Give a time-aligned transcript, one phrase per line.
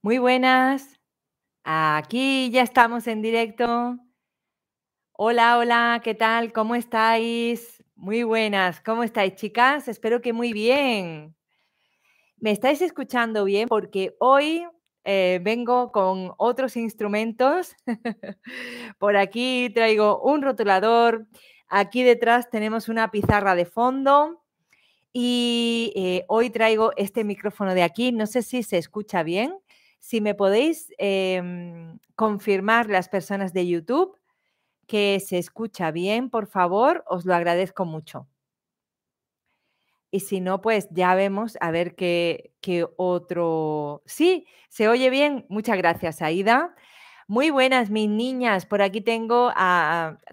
[0.00, 0.96] Muy buenas.
[1.64, 3.98] Aquí ya estamos en directo.
[5.12, 6.52] Hola, hola, ¿qué tal?
[6.52, 7.82] ¿Cómo estáis?
[7.96, 8.80] Muy buenas.
[8.80, 9.88] ¿Cómo estáis, chicas?
[9.88, 11.34] Espero que muy bien.
[12.36, 13.66] ¿Me estáis escuchando bien?
[13.66, 14.64] Porque hoy
[15.02, 17.74] eh, vengo con otros instrumentos.
[19.00, 21.26] Por aquí traigo un rotulador.
[21.68, 24.44] Aquí detrás tenemos una pizarra de fondo.
[25.12, 28.12] Y eh, hoy traigo este micrófono de aquí.
[28.12, 29.58] No sé si se escucha bien.
[29.98, 34.16] Si me podéis em, confirmar las personas de YouTube
[34.86, 38.26] que se escucha bien, por favor, os lo agradezco mucho.
[40.10, 42.54] Y si no, pues ya vemos a ver qué,
[42.96, 44.02] otro...
[44.06, 45.44] Sí, se oye bien.
[45.50, 46.74] Muchas gracias, Aida.
[47.26, 48.64] Muy buenas, mis niñas.
[48.64, 49.52] Por aquí tengo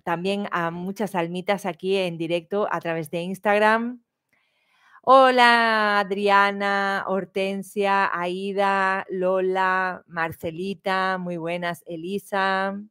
[0.06, 4.05] también a muchas almitas aquí en directo a través de Instagram.
[5.08, 12.82] Hola Adriana, Hortensia, Aida, Lola, Marcelita, muy buenas, Elisa.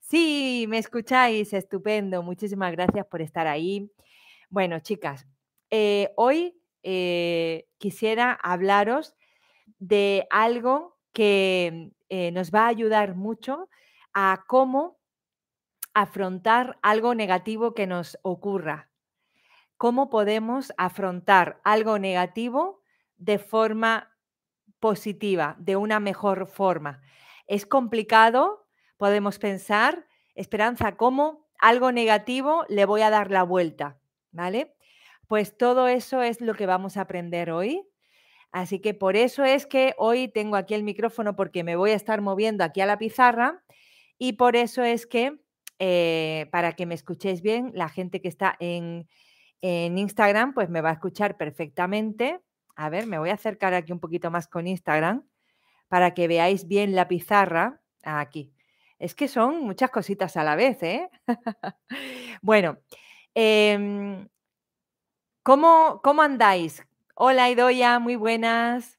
[0.00, 3.92] Sí, me escucháis, estupendo, muchísimas gracias por estar ahí.
[4.48, 5.26] Bueno, chicas,
[5.68, 9.14] eh, hoy eh, quisiera hablaros
[9.78, 13.68] de algo que eh, nos va a ayudar mucho
[14.14, 14.98] a cómo
[15.92, 18.91] afrontar algo negativo que nos ocurra
[19.82, 22.80] cómo podemos afrontar algo negativo
[23.16, 24.16] de forma
[24.78, 27.02] positiva, de una mejor forma.
[27.48, 33.98] Es complicado, podemos pensar, Esperanza, ¿cómo algo negativo le voy a dar la vuelta?
[34.30, 34.72] ¿Vale?
[35.26, 37.82] Pues todo eso es lo que vamos a aprender hoy.
[38.52, 41.96] Así que por eso es que hoy tengo aquí el micrófono porque me voy a
[41.96, 43.64] estar moviendo aquí a la pizarra
[44.16, 45.40] y por eso es que,
[45.80, 49.08] eh, para que me escuchéis bien, la gente que está en,
[49.62, 52.40] en Instagram, pues me va a escuchar perfectamente.
[52.76, 55.24] A ver, me voy a acercar aquí un poquito más con Instagram
[55.88, 57.80] para que veáis bien la pizarra.
[58.02, 58.52] Aquí.
[58.98, 61.08] Es que son muchas cositas a la vez, ¿eh?
[62.42, 62.78] bueno,
[63.34, 64.28] em,
[65.42, 66.86] ¿cómo, ¿cómo andáis?
[67.14, 68.98] Hola, Idoya, muy buenas.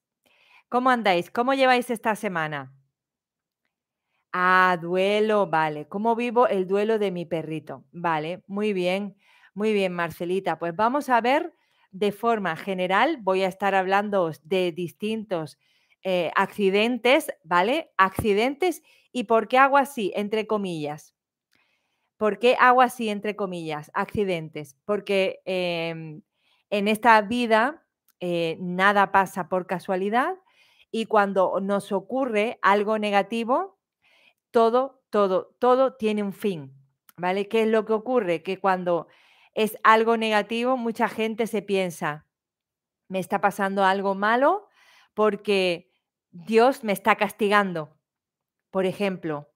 [0.69, 1.29] ¿Cómo andáis?
[1.31, 2.73] ¿Cómo lleváis esta semana?
[4.31, 5.87] Ah, duelo, vale.
[5.87, 7.83] ¿Cómo vivo el duelo de mi perrito?
[7.91, 9.15] Vale, muy bien.
[9.55, 10.57] Muy bien, Marcelita.
[10.59, 11.53] Pues vamos a ver
[11.91, 15.59] de forma general, voy a estar hablando de distintos
[16.03, 17.91] eh, accidentes, ¿vale?
[17.97, 18.81] Accidentes
[19.11, 21.13] y por qué hago así, entre comillas.
[22.17, 24.77] ¿Por qué hago así, entre comillas, accidentes?
[24.85, 26.21] Porque em,
[26.69, 27.83] en esta vida
[28.19, 30.35] eh, nada pasa por casualidad
[30.91, 33.77] y cuando nos ocurre algo negativo,
[34.51, 36.73] todo, todo, todo tiene un fin,
[37.17, 37.47] ¿vale?
[37.47, 38.43] ¿Qué es lo que ocurre?
[38.43, 39.07] Que cuando
[39.53, 42.25] es algo negativo, mucha gente se piensa,
[43.07, 44.67] me está pasando algo malo
[45.13, 45.91] porque
[46.31, 47.95] Dios me está castigando,
[48.71, 49.51] por ejemplo.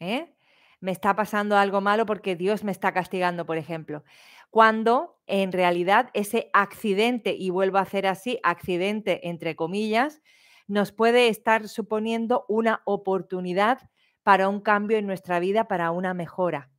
[0.00, 0.34] ¿eh?
[0.80, 4.02] Me está pasando algo malo porque Dios me está castigando, por ejemplo.
[4.50, 10.20] Cuando en realidad ese accidente, y vuelvo a hacer así, accidente entre comillas,
[10.66, 13.90] nos puede estar suponiendo una oportunidad
[14.22, 16.73] para un cambio en nuestra vida, para una mejora.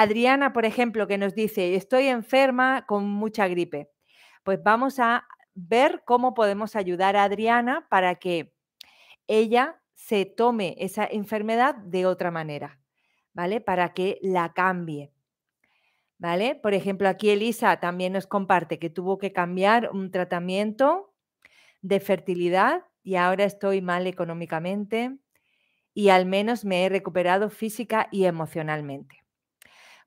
[0.00, 3.90] Adriana, por ejemplo, que nos dice, estoy enferma con mucha gripe.
[4.44, 8.54] Pues vamos a ver cómo podemos ayudar a Adriana para que
[9.26, 12.78] ella se tome esa enfermedad de otra manera,
[13.32, 13.60] ¿vale?
[13.60, 15.10] Para que la cambie.
[16.16, 16.54] ¿Vale?
[16.54, 21.12] Por ejemplo, aquí Elisa también nos comparte que tuvo que cambiar un tratamiento
[21.82, 25.18] de fertilidad y ahora estoy mal económicamente
[25.92, 29.24] y al menos me he recuperado física y emocionalmente.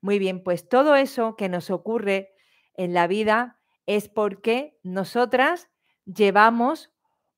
[0.02, 2.32] Muy bien, pues todo eso que nos ocurre
[2.74, 5.70] en la vida es porque nosotras
[6.04, 6.90] llevamos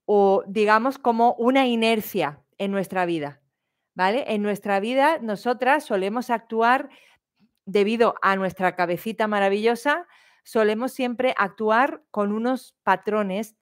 [0.07, 3.43] o digamos como una inercia en nuestra vida,
[3.95, 4.25] ¿vale?
[4.29, 6.89] En nuestra vida nosotras solemos actuar
[7.67, 10.07] debido a nuestra cabecita maravillosa,
[10.43, 13.57] solemos siempre actuar con unos patrones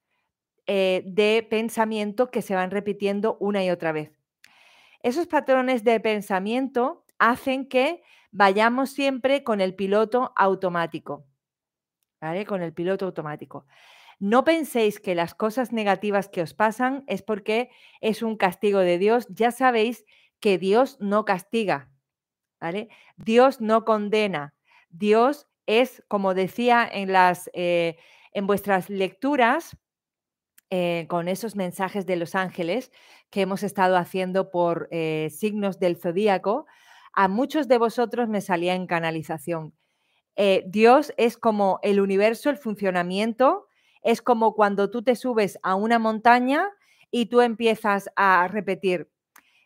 [0.67, 4.13] eh, de pensamiento que se van repitiendo una y otra vez.
[5.03, 8.03] Esos patrones de pensamiento hacen que
[8.33, 11.27] vayamos siempre con el piloto automático.
[12.47, 13.67] Con el piloto automático.
[14.19, 17.71] No penséis que las cosas negativas que os pasan es porque
[18.01, 19.27] es un castigo de Dios.
[19.29, 20.05] Ya sabéis
[20.41, 21.91] que Dios no castiga.
[23.17, 24.55] Dios no condena.
[24.91, 27.97] Dios es, como decía en, las, eh,
[28.33, 29.77] en vuestras lecturas,
[30.71, 32.93] eh, con esos mensajes de los ángeles
[33.31, 36.67] que hemos estado haciendo por eh, signos del zodíaco,
[37.13, 39.75] a muchos de vosotros me salía en canalización.
[40.37, 43.67] Eh, Dios es como el universo, el funcionamiento,
[44.03, 46.71] es como cuando tú te subes a una montaña
[47.11, 49.11] y tú empiezas a repetir,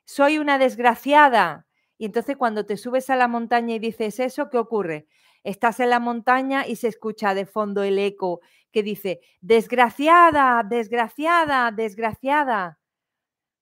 [0.05, 1.67] soy una desgraciada.
[1.99, 5.07] Y entonces cuando te subes a la montaña y dices eso, ¿qué ocurre?
[5.45, 8.41] Estás en la montaña y se escucha de fondo el eco
[8.73, 12.79] que dice, desgraciada, desgraciada, desgraciada.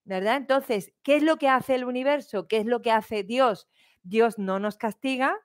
[0.04, 0.36] ¿Verdad?
[0.36, 2.46] Entonces, ¿qué es lo que hace el universo?
[2.46, 3.68] ¿Qué es lo que hace Dios?
[4.02, 5.36] Dios no nos castiga.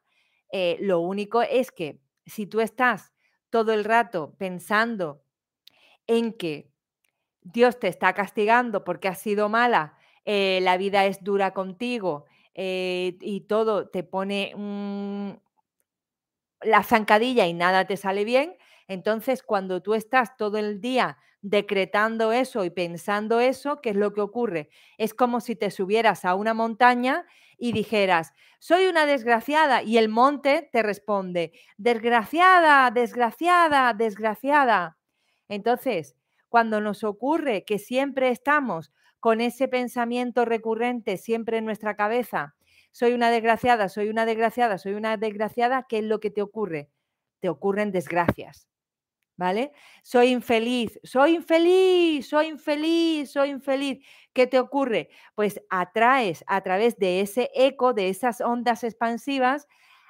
[0.51, 3.13] Eh, lo único es que si tú estás
[3.49, 5.23] todo el rato pensando
[6.07, 6.71] en que
[7.41, 12.25] Dios te está castigando porque has sido mala, eh, la vida es dura contigo
[12.55, 14.53] eh, y todo te pone
[16.61, 18.55] la zancadilla y nada te sale bien,
[18.87, 24.13] entonces cuando tú estás todo el día decretando eso y pensando eso, ¿qué es lo
[24.13, 24.69] que ocurre?
[24.97, 27.25] Es como si te subieras a una montaña
[27.57, 34.97] y dijeras, soy una desgraciada, y el monte te responde, desgraciada, desgraciada, desgraciada.
[35.47, 36.15] Entonces,
[36.49, 42.55] cuando nos ocurre que siempre estamos con ese pensamiento recurrente siempre en nuestra cabeza,
[42.91, 46.89] soy una desgraciada, soy una desgraciada, soy una desgraciada, ¿qué es lo que te ocurre?
[47.39, 48.67] Te ocurren desgracias.
[49.39, 49.71] ¿Vale?
[50.03, 54.05] Soy infeliz, soy infeliz, soy infeliz, soy infeliz.
[54.33, 55.07] ¿Qué te ocurre?
[55.33, 59.65] Pues atraes a través de ese eco, de esas ondas expansivas,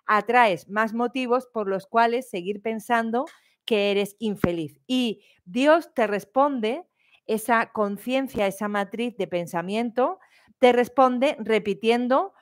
[0.08, 3.26] atraes más motivos por los cuales seguir pensando
[3.66, 4.80] que eres infeliz.
[4.88, 6.88] Y Dios te responde
[7.28, 10.18] esa conciencia, esa matriz de pensamiento,
[10.58, 12.34] te responde repitiendo,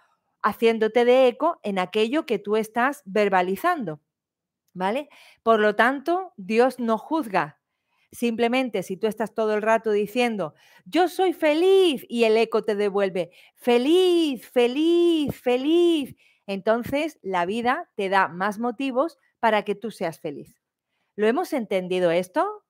[0.41, 3.99] haciéndote de eco en aquello que tú estás verbalizando.
[4.77, 5.09] ¿Vale?
[5.41, 7.59] Por lo tanto, Dios no juzga.
[8.11, 10.53] Simplemente si tú estás todo el rato diciendo,
[10.85, 16.15] yo soy feliz y el eco te devuelve, feliz, feliz, feliz,
[16.45, 20.61] entonces la vida te da más motivos para que tú seas feliz.
[21.15, 22.63] ¿Lo hemos entendido esto?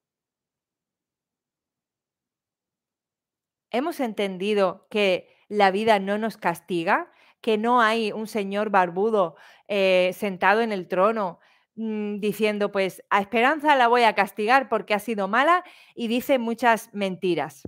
[3.69, 7.11] ¿Hemos entendido que la vida no nos castiga?
[7.41, 9.35] ¿Que no hay un señor barbudo
[9.67, 11.39] eh, sentado en el trono
[11.77, 15.63] mm, diciendo, pues a Esperanza la voy a castigar porque ha sido mala
[15.95, 17.63] y dice muchas mentiras?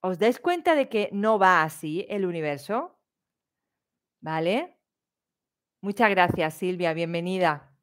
[0.00, 2.98] ¿Os dais cuenta de que no va así el universo?
[4.20, 4.76] ¿Vale?
[5.80, 7.74] Muchas gracias, Silvia, bienvenida.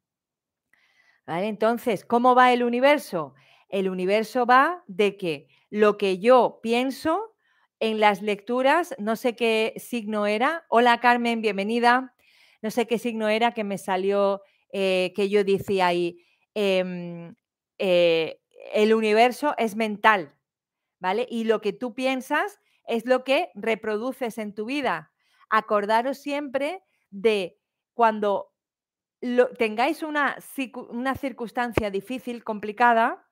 [1.26, 3.34] Entonces, ¿cómo va el universo?
[3.68, 7.36] El universo va de que lo que yo pienso
[7.80, 10.66] en las lecturas, no sé qué signo era.
[10.68, 12.14] Hola Carmen, bienvenida.
[12.62, 14.42] No sé qué signo era que me salió,
[14.72, 16.24] eh, que yo decía ahí,
[16.54, 17.34] em,
[17.78, 18.40] eh,
[18.72, 20.34] el universo es mental,
[21.00, 21.26] ¿vale?
[21.28, 25.12] Y lo que tú piensas es lo que reproduces en tu vida.
[25.50, 27.58] Acordaros siempre de
[27.94, 28.52] cuando
[29.58, 30.36] tengáis una,
[30.88, 33.24] una circunstancia difícil, complicada,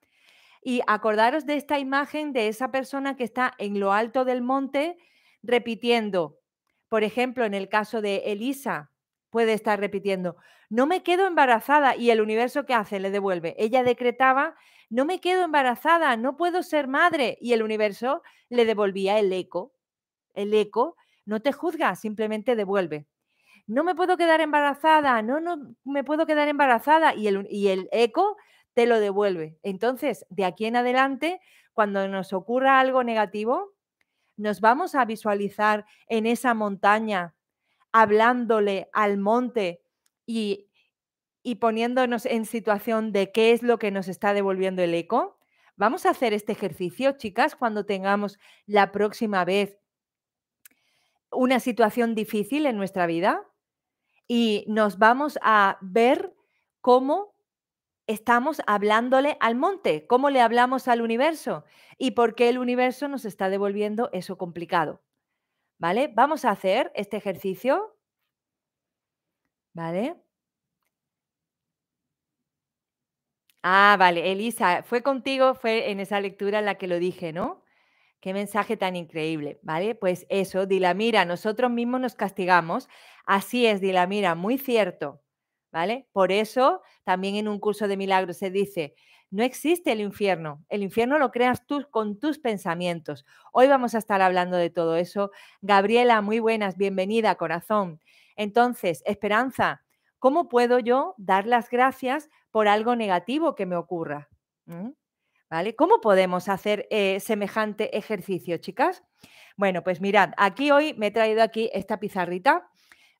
[0.63, 4.97] y acordaros de esta imagen de esa persona que está en lo alto del monte
[5.41, 6.39] repitiendo.
[6.87, 8.90] Por ejemplo, en el caso de Elisa,
[9.31, 10.37] puede estar repitiendo,
[10.69, 13.55] no me quedo embarazada y el universo que hace le devuelve.
[13.57, 14.55] Ella decretaba,
[14.89, 19.73] no me quedo embarazada, no puedo ser madre y el universo le devolvía el eco.
[20.33, 23.07] El eco no te juzga, simplemente devuelve
[23.67, 27.87] no me puedo quedar embarazada, no, no me puedo quedar embarazada y el, y el
[27.91, 28.37] eco
[28.73, 29.57] te lo devuelve.
[29.63, 31.39] Entonces, de aquí en adelante,
[31.73, 33.73] cuando nos ocurra algo negativo,
[34.37, 37.33] nos vamos a visualizar en esa montaña,
[37.91, 39.81] hablándole al monte
[40.25, 40.69] y,
[41.43, 45.39] y poniéndonos en situación de qué es lo que nos está devolviendo el eco.
[45.75, 49.77] Vamos a hacer este ejercicio, chicas, cuando tengamos la próxima vez
[51.31, 53.47] una situación difícil en nuestra vida
[54.27, 56.33] y nos vamos a ver
[56.81, 57.35] cómo
[58.07, 61.63] estamos hablándole al monte, cómo le hablamos al universo
[61.97, 65.01] y por qué el universo nos está devolviendo eso complicado.
[65.81, 66.11] ¿Vale?
[66.13, 67.95] Vamos a hacer este ejercicio.
[69.73, 70.15] ¿Vale?
[73.63, 77.63] Ah, vale, Elisa, fue contigo, fue en esa lectura la que lo dije, ¿no?
[78.21, 79.95] Qué mensaje tan increíble, ¿vale?
[79.95, 82.89] Pues eso, Dilamira, nosotros mismos nos castigamos.
[83.25, 85.21] Así es, Dilamira, muy cierto,
[85.71, 86.07] ¿vale?
[86.13, 88.95] Por eso también en un curso de milagros se dice,
[89.31, 93.25] no existe el infierno, el infierno lo creas tú con tus pensamientos.
[93.53, 95.31] Hoy vamos a estar hablando de todo eso.
[95.61, 98.01] Gabriela, muy buenas, bienvenida, corazón.
[98.35, 99.83] Entonces, Esperanza,
[100.19, 104.29] ¿cómo puedo yo dar las gracias por algo negativo que me ocurra?
[104.65, 104.89] ¿Mm?
[105.49, 105.75] ¿Vale?
[105.75, 109.01] ¿Cómo podemos hacer eh, semejante ejercicio, chicas?
[109.55, 112.69] Bueno, pues mirad, aquí hoy me he traído aquí esta pizarrita.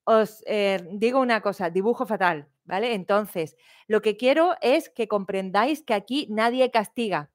[0.03, 2.95] Os eh, digo una cosa, dibujo fatal, ¿vale?
[2.95, 7.29] Entonces, lo que quiero es que comprendáis que aquí nadie castiga.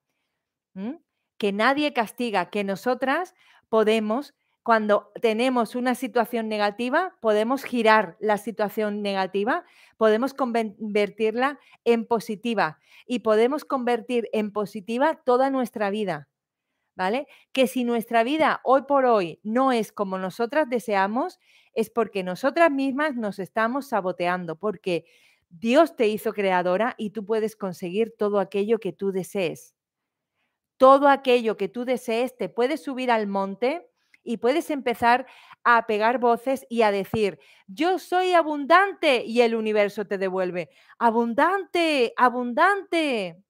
[1.38, 3.34] que nadie castiga, que nosotras
[3.68, 9.64] podemos, cuando tenemos una situación negativa, podemos girar la situación negativa,
[9.98, 16.28] podemos convertirla en positiva y podemos convertir en positiva toda nuestra vida.
[16.96, 17.26] ¿Vale?
[17.52, 21.38] Que si nuestra vida hoy por hoy no es como nosotras deseamos,
[21.76, 25.04] es porque nosotras mismas nos estamos saboteando, porque
[25.48, 29.76] Dios te hizo creadora y tú puedes conseguir todo aquello que tú desees
[30.76, 33.88] todo aquello que tú desees, te puedes subir al monte
[34.22, 35.26] y puedes empezar
[35.64, 42.12] a pegar voces y a decir, yo soy abundante y el universo te devuelve, abundante,
[42.16, 43.42] abundante.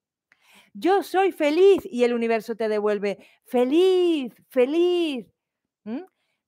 [0.73, 5.25] Yo soy feliz y el universo te devuelve, feliz, feliz.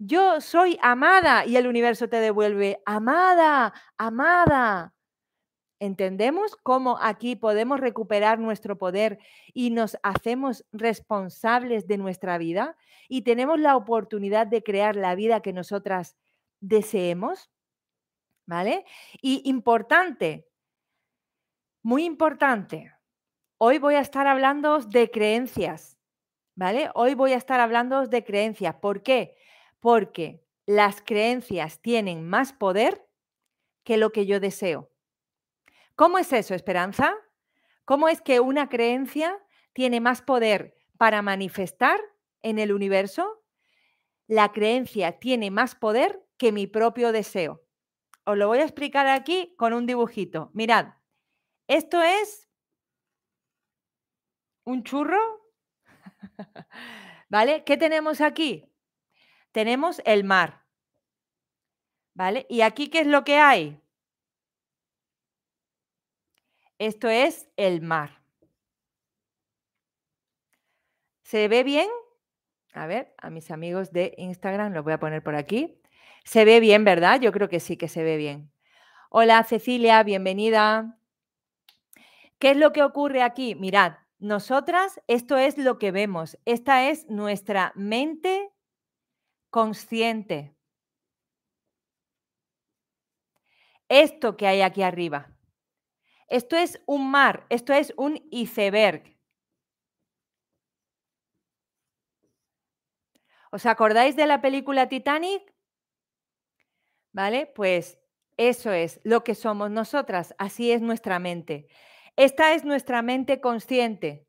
[0.02, 4.94] Yo soy amada y el universo te devuelve, amada, amada.
[5.82, 9.20] ¿Entendemos cómo aquí podemos recuperar nuestro poder
[9.54, 12.78] y nos hacemos responsables de nuestra vida
[13.10, 16.16] y tenemos la oportunidad de crear la vida que nosotras
[16.62, 17.52] deseemos?
[18.46, 18.86] ¿Vale?
[19.22, 20.48] Y importante,
[21.84, 22.94] muy importante,
[23.58, 25.98] hoy voy a estar hablando de creencias,
[26.56, 26.90] ¿vale?
[26.96, 28.76] Hoy voy a estar hablando de creencias.
[28.76, 29.36] ¿Por qué?
[29.80, 33.08] Porque las creencias tienen más poder
[33.84, 34.92] que lo que yo deseo.
[35.96, 37.16] ¿Cómo es eso, Esperanza?
[37.86, 39.38] ¿Cómo es que una creencia
[39.74, 42.00] tiene más poder para manifestar
[42.42, 43.44] en el universo?
[44.28, 47.64] La creencia tiene más poder que mi propio deseo.
[48.26, 50.52] Os lo voy a explicar aquí con un dibujito.
[50.54, 50.94] Mirad,
[51.68, 52.48] esto es
[54.66, 55.20] un churro.
[57.30, 57.64] ¿Vale?
[57.64, 58.69] ¿Qué tenemos aquí?
[59.52, 60.66] Tenemos el mar.
[62.14, 62.46] ¿Vale?
[62.50, 63.82] ¿Y aquí qué es lo que hay?
[66.78, 68.22] Esto es el mar.
[71.24, 71.90] ¿Se ve bien?
[72.74, 75.82] A ver, a mis amigos de Instagram los voy a poner por aquí.
[76.24, 77.20] Se ve bien, ¿verdad?
[77.20, 78.52] Yo creo que sí que se ve bien.
[79.10, 81.00] Hola Cecilia, bienvenida.
[82.38, 83.56] ¿Qué es lo que ocurre aquí?
[83.56, 86.38] Mirad, nosotras, esto es lo que vemos.
[86.46, 88.52] Esta es nuestra mente
[89.50, 90.56] consciente.
[93.88, 95.36] Esto que hay aquí arriba.
[96.28, 99.18] Esto es un mar, esto es un iceberg.
[103.52, 105.42] ¿Os acordáis de la película Titanic?
[107.12, 107.48] ¿Vale?
[107.48, 107.98] Pues
[108.38, 111.68] eso es lo que somos nosotras, así es nuestra mente.
[112.16, 114.28] Esta es nuestra mente consciente.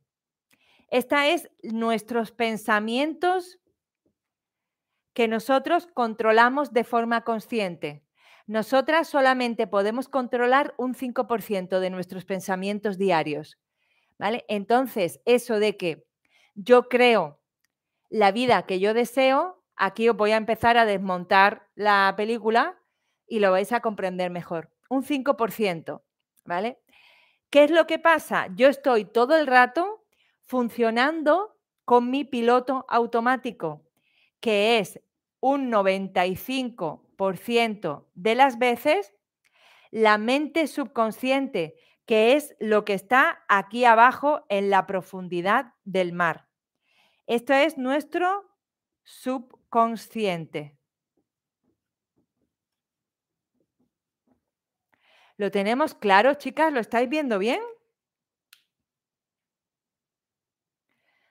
[0.88, 3.60] Esta es nuestros pensamientos
[5.12, 8.02] que nosotros controlamos de forma consciente.
[8.46, 13.58] Nosotras solamente podemos controlar un 5% de nuestros pensamientos diarios.
[14.18, 14.44] ¿Vale?
[14.48, 16.06] Entonces, eso de que
[16.54, 17.40] yo creo
[18.10, 22.78] la vida que yo deseo, aquí os voy a empezar a desmontar la película
[23.26, 24.70] y lo vais a comprender mejor.
[24.90, 26.02] Un 5%,
[26.44, 26.80] ¿vale?
[27.48, 28.48] ¿Qué es lo que pasa?
[28.54, 30.04] Yo estoy todo el rato
[30.42, 33.86] funcionando con mi piloto automático,
[34.40, 35.00] que es
[35.40, 39.14] un 95% de las veces
[39.90, 46.48] la mente subconsciente, que es lo que está aquí abajo en la profundidad del mar.
[47.26, 48.50] Esto es nuestro
[49.04, 50.76] subconsciente.
[55.36, 56.72] ¿Lo tenemos claro, chicas?
[56.72, 57.60] ¿Lo estáis viendo bien?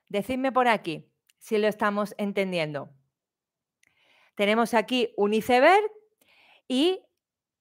[0.07, 2.98] Decidme por aquí si lo estamos entendiendo.
[4.39, 5.83] Tenemos aquí un iceberg
[6.65, 7.01] y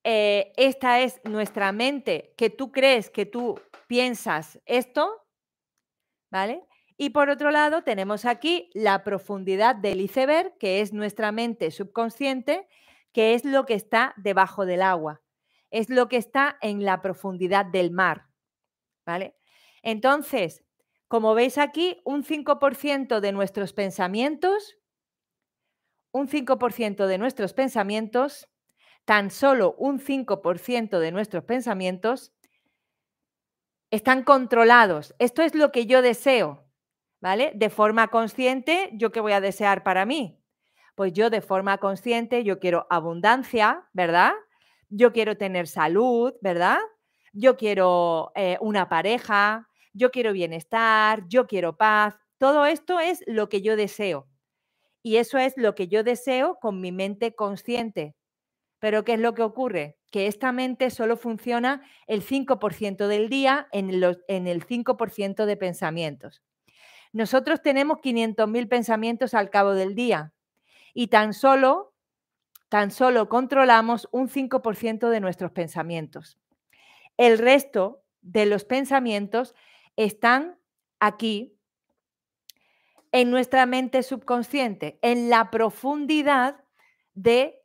[0.05, 5.27] eh, esta es nuestra mente, que tú crees que tú piensas esto,
[6.31, 6.63] ¿vale?
[6.97, 12.69] Y por otro lado tenemos aquí la profundidad del iceberg, que es nuestra mente subconsciente,
[13.13, 15.21] que es lo que está debajo del agua,
[15.73, 18.29] es lo que está en la profundidad del mar,
[19.05, 19.35] ¿vale?
[19.83, 20.63] Entonces,
[21.09, 24.78] como veis aquí, un 5% de nuestros pensamientos
[26.19, 28.49] un 5% de nuestros pensamientos,
[29.05, 32.33] tan solo un 5% de nuestros pensamientos
[33.91, 35.15] están controlados.
[35.19, 36.67] Esto es lo que yo deseo,
[37.21, 37.53] ¿vale?
[37.55, 40.39] De forma consciente, ¿yo qué voy a desear para mí?
[40.95, 44.33] Pues yo de forma consciente, yo quiero abundancia, ¿verdad?
[44.91, 46.79] Yo quiero tener salud, ¿verdad?
[47.33, 52.17] Yo quiero eh, una pareja, yo quiero bienestar, yo quiero paz.
[52.39, 54.27] Todo esto es lo que yo deseo.
[55.03, 58.15] Y eso es lo que yo deseo con mi mente consciente.
[58.79, 59.99] Pero ¿qué es lo que ocurre?
[60.11, 63.91] Que esta mente solo funciona el 5% del día en,
[64.29, 66.43] en el 5% de pensamientos.
[67.13, 70.33] nosotros tenemos 500.000 pensamientos al cabo del día
[70.95, 71.95] y tan solo,
[72.69, 76.39] tan solo controlamos un 5% de nuestros pensamientos.
[77.17, 79.55] El resto de los pensamientos
[79.97, 80.59] están
[81.01, 81.58] aquí
[83.13, 86.57] en nuestra mente subconsciente, en la profundidad
[87.15, 87.61] de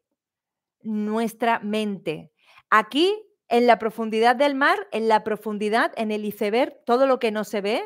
[0.82, 2.32] nuestra mente.
[2.70, 3.14] Aquí,
[3.50, 7.44] en la profundidad del mar, en la profundidad, en el iceberg, todo lo que no
[7.44, 7.84] se ve,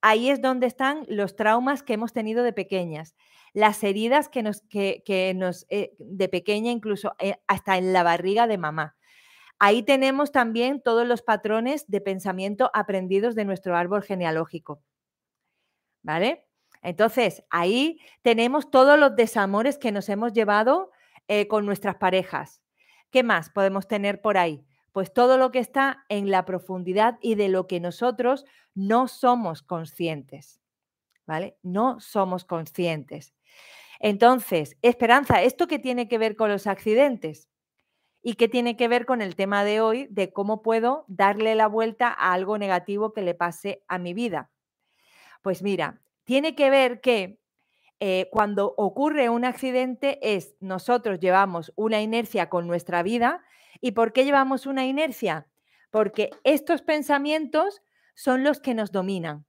[0.00, 3.14] ahí es donde están los traumas que hemos tenido de pequeñas,
[3.52, 8.46] las heridas que nos, que, nos eh, de pequeña, incluso eh, hasta en la barriga
[8.46, 8.96] de mamá.
[9.58, 14.82] Ahí tenemos también todos los patrones de pensamiento aprendidos de nuestro árbol genealógico.
[16.02, 16.43] ¿Vale?
[16.84, 20.90] Entonces, ahí tenemos todos los desamores que nos hemos llevado
[21.28, 22.60] eh, con nuestras parejas.
[23.10, 24.66] ¿Qué más podemos tener por ahí?
[24.92, 29.62] Pues todo lo que está en la profundidad y de lo que nosotros no somos
[29.62, 30.60] conscientes.
[31.26, 31.56] ¿Vale?
[31.62, 33.34] No somos conscientes.
[33.98, 37.48] Entonces, Esperanza, ¿esto qué tiene que ver con los accidentes?
[38.22, 41.66] ¿Y qué tiene que ver con el tema de hoy de cómo puedo darle la
[41.66, 44.50] vuelta a algo negativo que le pase a mi vida?
[45.40, 47.40] Pues mira, tiene que ver que
[48.00, 53.42] eh, cuando ocurre un accidente es nosotros llevamos una inercia con nuestra vida.
[53.80, 55.46] ¿Y por qué llevamos una inercia?
[55.90, 57.82] Porque estos pensamientos
[58.14, 59.46] son los que nos dominan.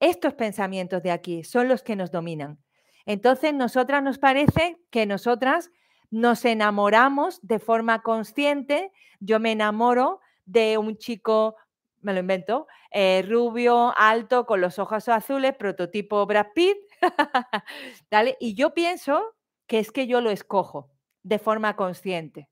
[0.00, 2.58] Estos pensamientos de aquí son los que nos dominan.
[3.06, 5.70] Entonces, nosotras nos parece que nosotras
[6.10, 8.92] nos enamoramos de forma consciente.
[9.20, 11.56] Yo me enamoro de un chico
[12.04, 16.76] me lo invento, eh, rubio, alto, con los ojos azules, prototipo Brad Pitt,
[18.10, 18.36] ¿vale?
[18.40, 20.90] Y yo pienso que es que yo lo escojo
[21.22, 22.48] de forma consciente.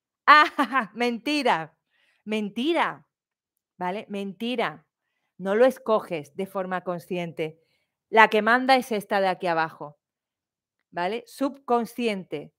[0.26, 0.90] ¡Ah!
[0.94, 1.76] Mentira,
[2.24, 3.06] mentira,
[3.78, 4.06] ¿vale?
[4.08, 4.86] Mentira.
[5.38, 7.60] No lo escoges de forma consciente.
[8.10, 9.98] La que manda es esta de aquí abajo,
[10.90, 11.24] ¿vale?
[11.26, 12.52] Subconsciente.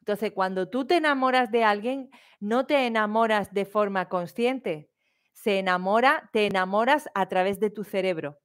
[0.00, 4.90] Entonces, cuando tú te enamoras de alguien, no te enamoras de forma consciente,
[5.34, 8.40] se enamora, te enamoras a través de tu cerebro.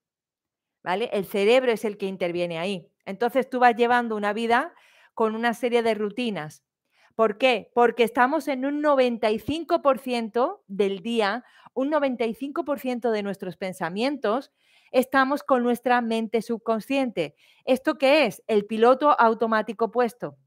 [0.83, 1.09] ¿Vale?
[1.13, 2.91] El cerebro es el que interviene ahí.
[3.05, 4.73] Entonces tú vas llevando una vida
[5.13, 6.63] con una serie de rutinas.
[7.15, 7.71] ¿Por qué?
[7.73, 14.51] Porque estamos en un 95% del día, un 95% de nuestros pensamientos,
[14.91, 17.35] estamos con nuestra mente subconsciente.
[17.65, 18.41] ¿Esto qué es?
[18.47, 20.37] El piloto automático puesto.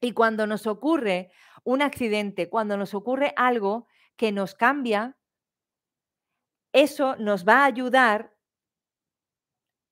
[0.00, 1.30] Y cuando nos ocurre
[1.64, 3.86] un accidente, cuando nos ocurre algo
[4.16, 5.16] que nos cambia,
[6.76, 8.34] eso nos va a ayudar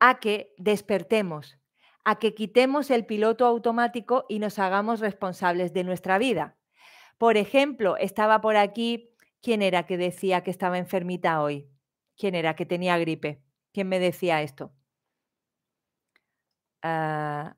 [0.01, 1.59] a que despertemos,
[2.05, 6.59] a que quitemos el piloto automático y nos hagamos responsables de nuestra vida.
[7.16, 11.70] Por ejemplo, estaba por aquí, ¿quién era que decía que estaba enfermita hoy?
[12.18, 13.42] ¿Quién era que tenía gripe?
[13.73, 14.70] ¿Quién me decía esto?
[16.83, 17.57] Ah,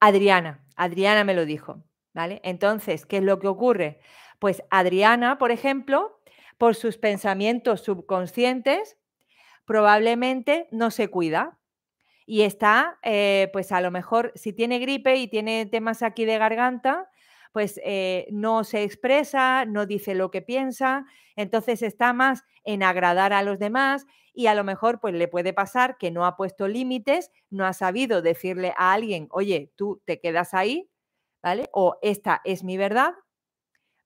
[0.00, 2.40] Adriana, Adriana me lo dijo, ¿vale?
[2.42, 4.00] Entonces, ¿qué es lo que ocurre?
[4.40, 6.20] Pues Adriana, por ejemplo,
[6.58, 8.96] por sus pensamientos subconscientes,
[9.66, 11.58] probablemente no se cuida
[12.26, 16.38] y está, eh, pues a lo mejor, si tiene gripe y tiene temas aquí de
[16.38, 17.08] garganta,
[17.52, 23.32] pues eh, no se expresa, no dice lo que piensa, entonces está más en agradar
[23.32, 26.68] a los demás y a lo mejor pues le puede pasar que no ha puesto
[26.68, 30.90] límites, no ha sabido decirle a alguien, oye, tú te quedas ahí,
[31.42, 31.68] ¿vale?
[31.72, 33.14] O esta es mi verdad,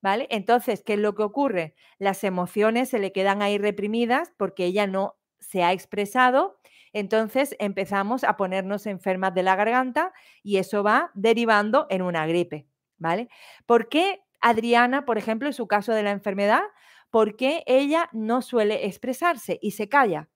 [0.02, 0.26] ¿vale?
[0.30, 1.74] Entonces, ¿qué es lo que ocurre?
[1.98, 6.58] Las emociones se le quedan ahí reprimidas porque ella no se ha expresado,
[6.92, 12.66] entonces empezamos a ponernos enfermas de la garganta y eso va derivando en una gripe,
[12.98, 13.28] ¿vale?
[13.66, 16.62] ¿Por qué Adriana, por ejemplo, en su caso de la enfermedad,
[17.10, 20.28] por qué ella no suele expresarse y se calla?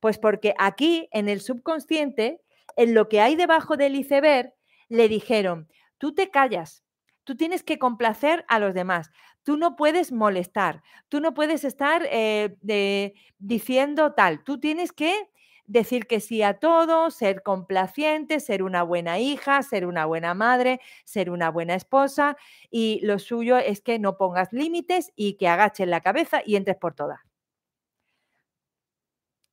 [0.00, 2.40] Pues porque aquí en el subconsciente,
[2.76, 4.52] en lo que hay debajo del iceberg,
[4.88, 6.83] le dijeron, tú te callas,
[7.24, 9.10] Tú tienes que complacer a los demás.
[9.42, 10.82] Tú no puedes molestar.
[11.08, 14.44] Tú no puedes estar eh, diciendo tal.
[14.44, 15.28] Tú tienes que
[15.66, 20.80] decir que sí a todo, ser complaciente, ser una buena hija, ser una buena madre,
[21.04, 22.36] ser una buena esposa.
[22.70, 26.76] Y lo suyo es que no pongas límites y que agaches la cabeza y entres
[26.76, 27.20] por todas.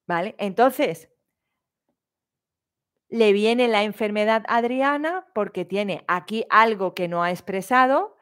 [0.07, 0.35] ¿Vale?
[0.37, 1.09] Entonces,
[3.11, 8.15] le viene la enfermedad Adriana porque tiene aquí algo que no ha expresado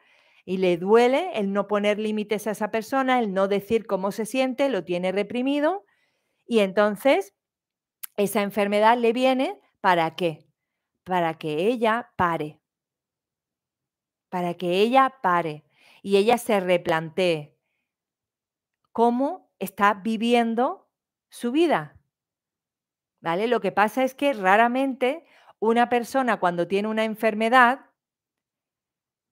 [0.44, 4.26] y le duele el no poner límites a esa persona, el no decir cómo se
[4.26, 5.84] siente, lo tiene reprimido
[6.44, 7.34] y entonces
[8.16, 10.44] esa enfermedad le viene para qué?
[11.04, 12.60] Para que ella pare.
[14.28, 15.64] Para que ella pare
[16.02, 17.56] y ella se replantee
[18.90, 20.90] cómo está viviendo
[21.28, 21.99] su vida.
[23.20, 23.46] ¿Vale?
[23.48, 25.24] Lo que pasa es que raramente
[25.58, 27.86] una persona cuando tiene una enfermedad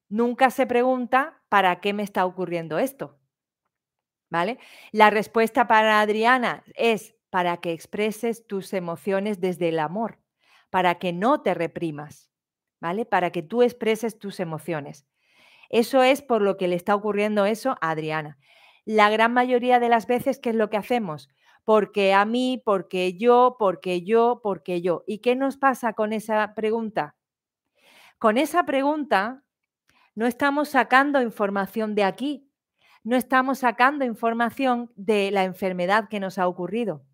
[0.09, 3.18] nunca se pregunta para qué me está ocurriendo esto.
[4.31, 4.59] ¿Vale?
[4.92, 10.18] La respuesta para Adriana es para que expreses tus emociones desde el amor,
[10.70, 12.31] para que no te reprimas,
[12.81, 13.07] ¿vale?
[13.07, 15.07] Para que tú expreses tus emociones.
[15.70, 18.38] Eso es por lo que le está ocurriendo eso a Adriana.
[18.85, 21.29] La gran mayoría de las veces, ¿qué es lo que hacemos?
[21.68, 25.04] Porque a mí, porque yo, porque yo, porque yo.
[25.07, 27.14] ¿Y qué nos pasa con esa pregunta?
[28.18, 29.44] Con esa pregunta
[30.14, 32.50] no estamos sacando información de aquí,
[33.04, 37.04] no estamos sacando información de la enfermedad que nos ha ocurrido.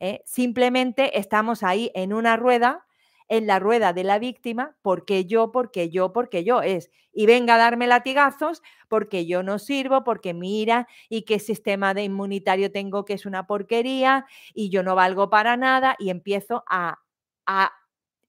[0.00, 0.22] ¿eh?
[0.26, 2.84] Simplemente estamos ahí en una rueda,
[3.28, 6.90] en la rueda de la víctima, porque yo, porque yo, porque yo es.
[7.12, 12.04] Y venga a darme latigazos porque yo no sirvo, porque mira, y qué sistema de
[12.04, 17.00] inmunitario tengo que es una porquería, y yo no valgo para nada, y empiezo a,
[17.46, 17.72] a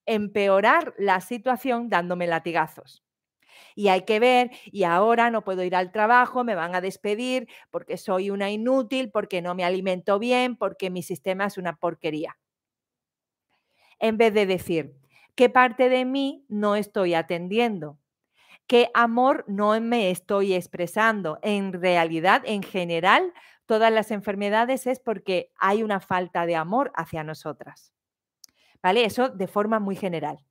[0.06, 3.04] empeorar la situación dándome latigazos
[3.76, 7.48] y hay que ver, y ahora no puedo ir al trabajo, me van a despedir
[7.72, 12.38] porque soy una inútil, porque no me alimento bien, porque mi sistema es una porquería.
[14.00, 14.96] En vez de decir,
[15.36, 18.00] ¿qué parte de mí no estoy atendiendo?
[18.68, 21.40] ¿Qué amor no me estoy expresando?
[21.42, 23.34] En realidad, en general,
[23.66, 27.94] todas las enfermedades es porque hay una falta de amor hacia nosotras.
[28.82, 29.06] ¿Vale?
[29.06, 30.46] Eso de forma muy general.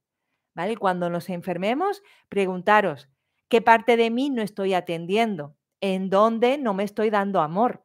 [0.55, 0.76] ¿Vale?
[0.76, 3.09] Cuando nos enfermemos, preguntaros,
[3.48, 5.57] ¿qué parte de mí no estoy atendiendo?
[5.81, 7.85] ¿En dónde no me estoy dando amor?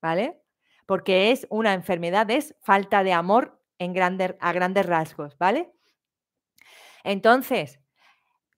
[0.00, 0.40] ¿Vale?
[0.86, 3.94] Porque es una enfermedad, es falta de amor en
[4.40, 5.72] a grandes rasgos, ¿vale?
[7.04, 7.80] Entonces,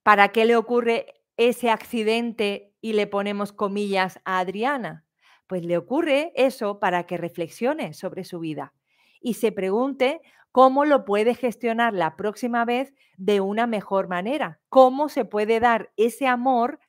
[0.03, 5.05] ¿para qué le ocurre ese accidente y le ponemos comillas a Adriana?
[5.47, 8.73] Pues le ocurre eso para que reflexione sobre su vida
[9.21, 15.09] y se pregunte cómo lo puede gestionar la próxima vez de una mejor manera, cómo
[15.09, 16.79] se puede dar ese amor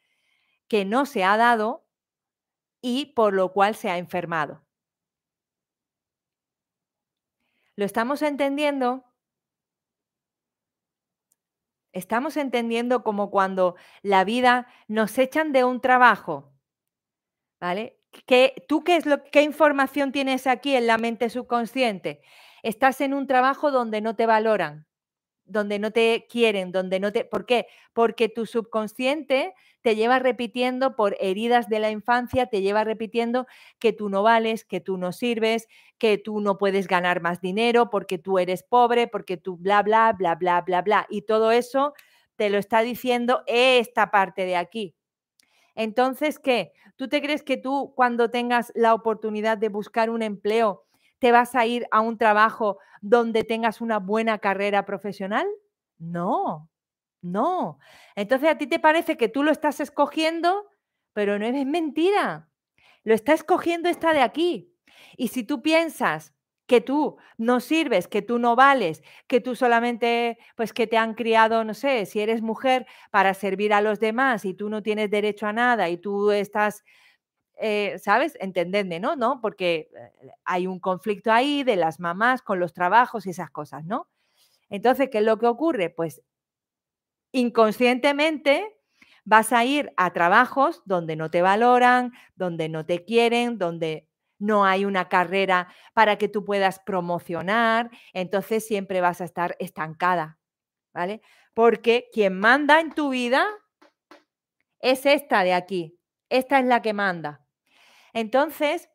[0.68, 1.84] que no se ha dado
[2.82, 4.64] y por lo cual se ha enfermado.
[7.76, 9.04] ¿Lo estamos entendiendo?
[11.92, 16.52] Estamos entendiendo como cuando la vida nos echan de un trabajo,
[17.60, 17.98] ¿vale?
[18.26, 22.22] ¿Qué, ¿Tú qué, es lo, qué información tienes aquí en la mente subconsciente?
[22.62, 24.86] Estás en un trabajo donde no te valoran,
[25.50, 27.24] donde no te quieren, donde no te...
[27.24, 27.66] ¿Por qué?
[27.92, 33.46] Porque tu subconsciente te lleva repitiendo por heridas de la infancia, te lleva repitiendo
[33.78, 35.66] que tú no vales, que tú no sirves,
[35.98, 40.12] que tú no puedes ganar más dinero porque tú eres pobre, porque tú bla, bla,
[40.12, 41.06] bla, bla, bla, bla.
[41.08, 41.94] Y todo eso
[42.36, 44.94] te lo está diciendo esta parte de aquí.
[45.74, 46.72] Entonces, ¿qué?
[46.96, 50.84] ¿Tú te crees que tú cuando tengas la oportunidad de buscar un empleo,
[51.20, 55.46] te vas a ir a un trabajo donde tengas una buena carrera profesional?
[55.98, 56.68] No,
[57.22, 57.78] no.
[58.16, 60.66] Entonces a ti te parece que tú lo estás escogiendo,
[61.12, 62.48] pero no es mentira.
[63.04, 64.74] Lo está escogiendo esta de aquí.
[65.16, 66.34] Y si tú piensas
[66.66, 71.14] que tú no sirves, que tú no vales, que tú solamente, pues que te han
[71.14, 75.10] criado, no sé, si eres mujer para servir a los demás y tú no tienes
[75.10, 76.84] derecho a nada y tú estás,
[77.60, 78.36] eh, ¿sabes?
[78.40, 79.16] Entendedme, ¿no?
[79.16, 79.40] ¿no?
[79.40, 83.84] Porque eh, hay un conflicto ahí de las mamás con los trabajos y esas cosas,
[83.84, 84.08] ¿no?
[84.70, 85.90] Entonces, ¿qué es lo que ocurre?
[85.90, 86.22] Pues
[87.32, 88.76] inconscientemente
[89.24, 94.64] vas a ir a trabajos donde no te valoran, donde no te quieren, donde no
[94.64, 100.38] hay una carrera para que tú puedas promocionar, entonces siempre vas a estar estancada,
[100.94, 101.20] ¿vale?
[101.54, 103.46] Porque quien manda en tu vida
[104.80, 105.98] es esta de aquí,
[106.30, 107.44] esta es la que manda.
[108.12, 108.90] Entonces,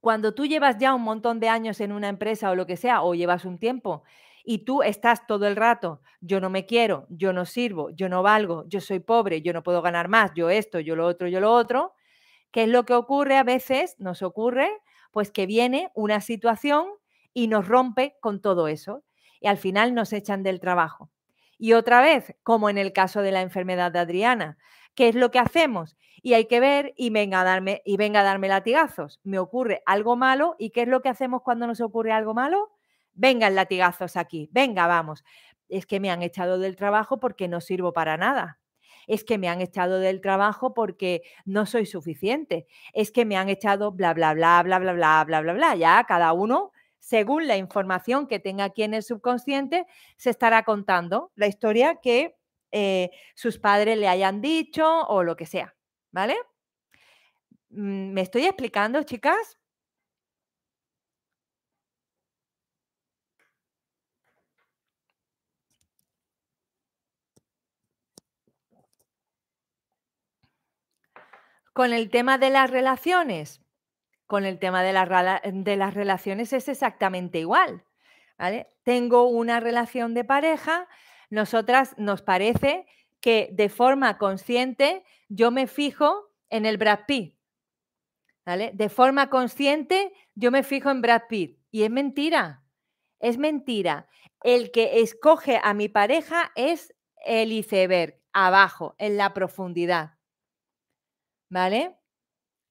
[0.00, 3.02] cuando tú llevas ya un montón de años en una empresa o lo que sea,
[3.02, 4.02] o llevas un tiempo,
[4.44, 8.22] y tú estás todo el rato, yo no me quiero, yo no sirvo, yo no
[8.22, 11.40] valgo, yo soy pobre, yo no puedo ganar más, yo esto, yo lo otro, yo
[11.40, 11.94] lo otro,
[12.52, 13.96] ¿Qué es lo que ocurre a veces?
[13.98, 14.70] Nos ocurre
[15.10, 16.86] pues que viene una situación
[17.34, 19.04] y nos rompe con todo eso
[19.40, 21.10] y al final nos echan del trabajo.
[21.58, 24.58] Y otra vez, como en el caso de la enfermedad de Adriana,
[24.94, 25.96] ¿qué es lo que hacemos?
[26.22, 29.20] Y hay que ver y venga a darme y venga darme latigazos.
[29.24, 32.70] Me ocurre algo malo y ¿qué es lo que hacemos cuando nos ocurre algo malo?
[33.14, 35.24] Vengan latigazos aquí, venga, vamos.
[35.68, 38.58] Es que me han echado del trabajo porque no sirvo para nada
[39.06, 43.48] es que me han echado del trabajo porque no soy suficiente, es que me han
[43.48, 45.74] echado bla, bla, bla, bla, bla, bla, bla, bla, bla.
[45.76, 51.32] Ya cada uno, según la información que tenga aquí en el subconsciente, se estará contando
[51.34, 52.36] la historia que
[52.72, 55.74] eh, sus padres le hayan dicho o lo que sea,
[56.10, 56.36] ¿vale?
[57.70, 59.58] Mm, ¿Me estoy explicando, chicas?
[71.72, 73.62] Con el tema de las relaciones,
[74.26, 77.84] con el tema de, la, de las relaciones es exactamente igual.
[78.38, 78.68] ¿vale?
[78.84, 80.88] Tengo una relación de pareja,
[81.32, 82.84] nosotras nos parece
[83.22, 87.38] que de forma consciente yo me fijo en el Brad Pitt.
[88.44, 88.70] ¿vale?
[88.74, 91.58] De forma consciente yo me fijo en Brad Pitt.
[91.70, 92.62] Y es mentira,
[93.18, 94.08] es mentira.
[94.42, 100.18] El que escoge a mi pareja es el iceberg, abajo, en la profundidad.
[101.48, 101.96] ¿Vale?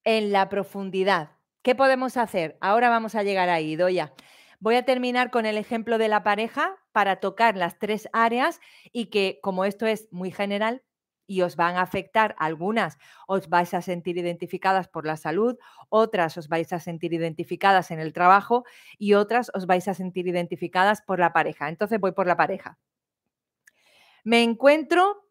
[0.04, 1.32] En la profundidad.
[1.64, 2.60] ¿Qué podemos hacer?
[2.62, 4.14] Ahora vamos a llegar ahí, Doya.
[4.60, 8.60] Voy a terminar con el ejemplo de la pareja para tocar las tres áreas
[8.92, 10.84] y que como esto es muy general,
[11.32, 16.38] y os van a afectar algunas, os vais a sentir identificadas por la salud, otras
[16.38, 18.66] os vais a sentir identificadas en el trabajo
[18.98, 21.70] y otras os vais a sentir identificadas por la pareja.
[21.70, 22.78] Entonces voy por la pareja.
[24.26, 25.24] Me encuentro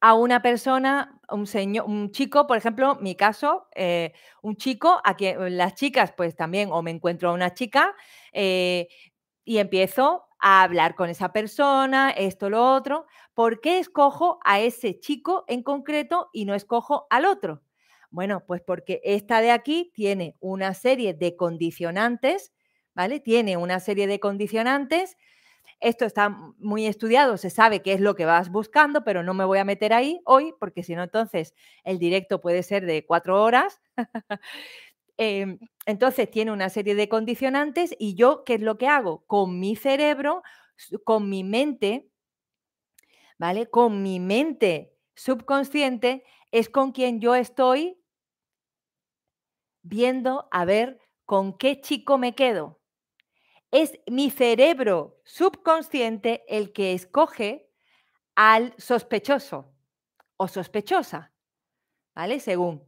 [0.00, 5.16] a una persona, un señor, un chico, por ejemplo, mi caso, eh, un chico, a
[5.16, 7.96] quien las chicas, pues también, o me encuentro a una chica
[8.32, 8.86] eh,
[9.44, 13.06] y empiezo a hablar con esa persona, esto, lo otro.
[13.34, 17.62] ¿Por qué escojo a ese chico en concreto y no escojo al otro?
[18.10, 22.52] Bueno, pues porque esta de aquí tiene una serie de condicionantes,
[22.94, 23.20] ¿vale?
[23.20, 25.16] Tiene una serie de condicionantes.
[25.80, 29.44] Esto está muy estudiado, se sabe qué es lo que vas buscando, pero no me
[29.44, 33.42] voy a meter ahí hoy, porque si no, entonces el directo puede ser de cuatro
[33.42, 33.80] horas.
[35.18, 39.24] Em, entonces tiene una serie de condicionantes y yo, ¿qué es lo que hago?
[39.26, 40.42] Con mi cerebro,
[41.04, 42.08] con mi mente,
[43.38, 43.68] ¿vale?
[43.68, 47.98] Con mi mente subconsciente es con quien yo estoy
[49.82, 52.80] viendo a ver con qué chico me quedo.
[53.70, 57.68] Es mi cerebro subconsciente el que escoge
[58.36, 59.74] al sospechoso
[60.36, 61.32] o sospechosa,
[62.14, 62.40] ¿vale?
[62.40, 62.87] Según.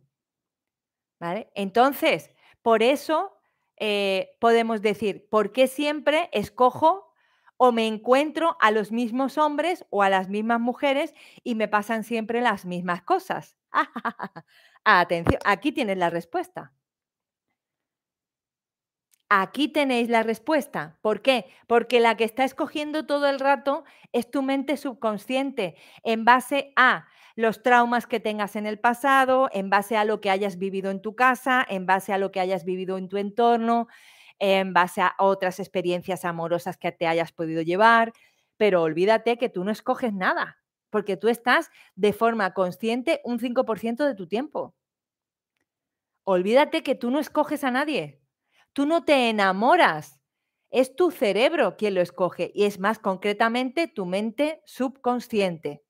[1.54, 2.30] Entonces,
[2.62, 3.36] por eso
[3.76, 7.12] eh, podemos decir, ¿por qué siempre escojo
[7.56, 12.04] o me encuentro a los mismos hombres o a las mismas mujeres y me pasan
[12.04, 13.56] siempre las mismas cosas?
[14.84, 16.72] Atención, aquí tienes la respuesta.
[19.32, 20.98] Aquí tenéis la respuesta.
[21.02, 21.46] ¿Por qué?
[21.68, 27.06] Porque la que está escogiendo todo el rato es tu mente subconsciente en base a
[27.36, 31.00] los traumas que tengas en el pasado, en base a lo que hayas vivido en
[31.00, 33.86] tu casa, en base a lo que hayas vivido en tu entorno,
[34.40, 38.12] en base a otras experiencias amorosas que te hayas podido llevar.
[38.56, 40.58] Pero olvídate que tú no escoges nada,
[40.90, 44.74] porque tú estás de forma consciente un 5% de tu tiempo.
[46.24, 48.19] Olvídate que tú no escoges a nadie,
[48.72, 50.20] tú no te enamoras,
[50.70, 55.82] es tu cerebro quien lo escoge y es más concretamente tu mente subconsciente.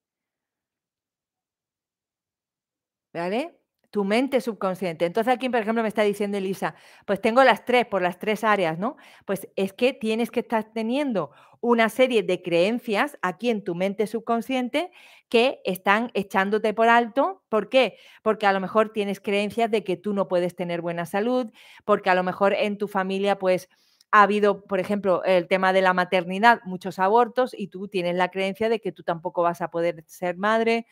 [3.15, 3.60] ¿Vale?
[3.91, 5.05] Tu mente subconsciente.
[5.05, 6.75] Entonces aquí, por ejemplo, me está diciendo Elisa,
[7.07, 8.97] pues tengo las tres, por las tres áreas, ¿no?
[9.27, 14.07] Pues es que tienes que estar teniendo una serie de creencias aquí en tu mente
[14.07, 14.91] subconsciente
[15.29, 17.43] que están echándote por alto.
[17.49, 17.97] ¿Por qué?
[18.23, 21.51] Porque a lo mejor tienes creencias de que tú no puedes tener buena salud,
[21.85, 23.69] porque a lo mejor en tu familia, pues
[24.13, 28.29] ha habido, por ejemplo, el tema de la maternidad, muchos abortos y tú tienes la
[28.31, 30.87] creencia de que tú tampoco vas a poder ser madre.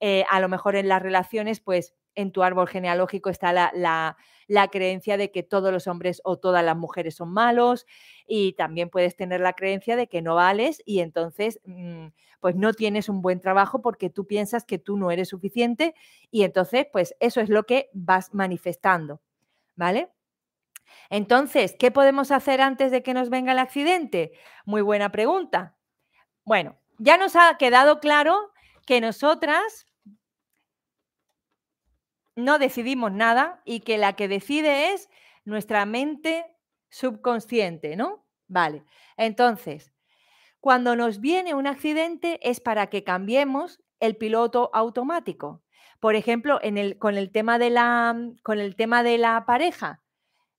[0.00, 4.16] Eh, a lo mejor en las relaciones, pues en tu árbol genealógico está la,
[4.72, 7.86] creencia de que todos los hombres o todas las mujeres son malos
[8.26, 12.08] y también puedes tener la creencia de que no vales y entonces mm,
[12.40, 15.94] pues no tienes un buen trabajo porque tú piensas que tú no eres suficiente
[16.32, 19.20] y entonces pues eso es lo que vas manifestando,
[19.76, 20.08] ¿vale?
[21.10, 24.32] Entonces, ¿qué podemos hacer antes de que nos venga el accidente?
[24.64, 25.76] Muy buena pregunta.
[26.44, 28.50] Bueno, ya nos ha quedado claro
[28.86, 29.86] que nosotras
[32.38, 35.10] no decidimos nada y que la que decide es
[35.44, 36.46] nuestra mente
[36.88, 38.24] subconsciente, ¿no?
[38.46, 38.84] Vale.
[39.16, 39.92] Entonces,
[40.60, 45.64] cuando nos viene un accidente es para que cambiemos el piloto automático.
[45.98, 50.00] Por ejemplo, en el, con, el tema de la, con el tema de la pareja,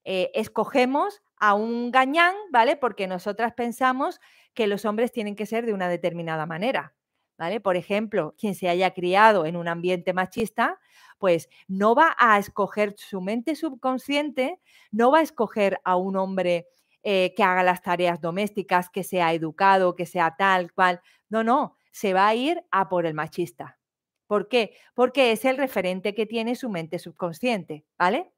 [0.03, 2.75] eh, escogemos a un gañán, ¿vale?
[2.75, 4.19] Porque nosotras pensamos
[4.53, 6.93] que los hombres tienen que ser de una determinada manera,
[7.39, 7.61] ¿vale?
[7.61, 10.77] Por ejemplo, quien se haya criado en un ambiente machista,
[11.17, 14.59] pues no va a escoger su mente subconsciente,
[14.91, 16.67] no va a escoger a un hombre
[17.01, 20.99] eh, que haga las tareas domésticas, que sea educado, que sea tal cual.
[21.29, 23.79] No, no, se va a ir a por el machista.
[24.27, 24.75] ¿Por qué?
[24.93, 28.31] Porque es el referente que tiene su mente subconsciente, ¿vale?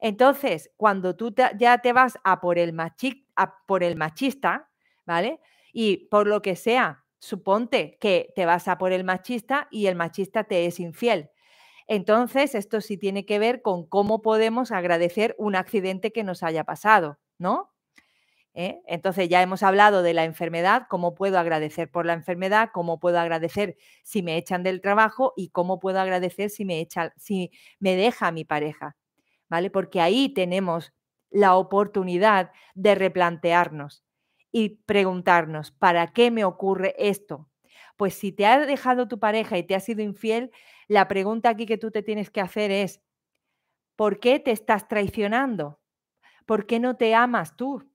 [0.00, 2.74] Entonces, cuando tú ya te vas a por, el
[3.36, 4.70] a por el machista,
[5.06, 5.40] ¿vale?
[5.72, 9.94] Y por lo que sea, suponte que te vas a por el machista y el
[9.94, 11.30] machista te es infiel.
[11.86, 16.64] Entonces, esto sí tiene que ver con cómo podemos agradecer un accidente que nos haya
[16.64, 17.72] pasado, ¿no?
[18.54, 18.80] ¿Eh?
[18.86, 23.20] Entonces ya hemos hablado de la enfermedad, cómo puedo agradecer por la enfermedad, cómo puedo
[23.20, 27.94] agradecer si me echan del trabajo y cómo puedo agradecer si me echa, si me
[27.94, 28.96] deja mi pareja,
[29.48, 29.70] ¿vale?
[29.70, 30.92] Porque ahí tenemos
[31.30, 34.04] la oportunidad de replantearnos
[34.52, 37.48] y preguntarnos, ¿para qué me ocurre esto?
[37.96, 40.50] Pues si te ha dejado tu pareja y te ha sido infiel,
[40.88, 43.02] la pregunta aquí que tú te tienes que hacer es,
[43.96, 45.80] ¿por qué te estás traicionando?
[46.46, 47.90] ¿Por qué no te amas tú?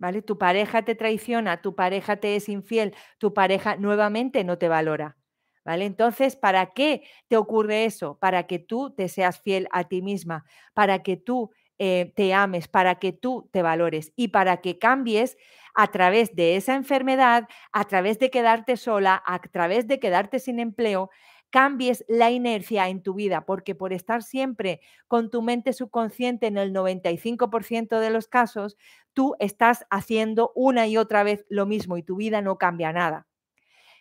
[0.00, 0.22] ¿vale?
[0.22, 5.16] Tu pareja te traiciona, tu pareja te es infiel, tu pareja nuevamente no te valora,
[5.64, 5.84] ¿vale?
[5.84, 8.18] Entonces, ¿para qué te ocurre eso?
[8.18, 12.66] Para que tú te seas fiel a ti misma, para que tú eh, te ames,
[12.66, 15.36] para que tú te valores y para que cambies
[15.74, 20.58] a través de esa enfermedad, a través de quedarte sola, a través de quedarte sin
[20.58, 21.10] empleo,
[21.50, 26.56] cambies la inercia en tu vida, porque por estar siempre con tu mente subconsciente en
[26.56, 28.76] el 95% de los casos,
[29.12, 33.26] tú estás haciendo una y otra vez lo mismo y tu vida no cambia nada.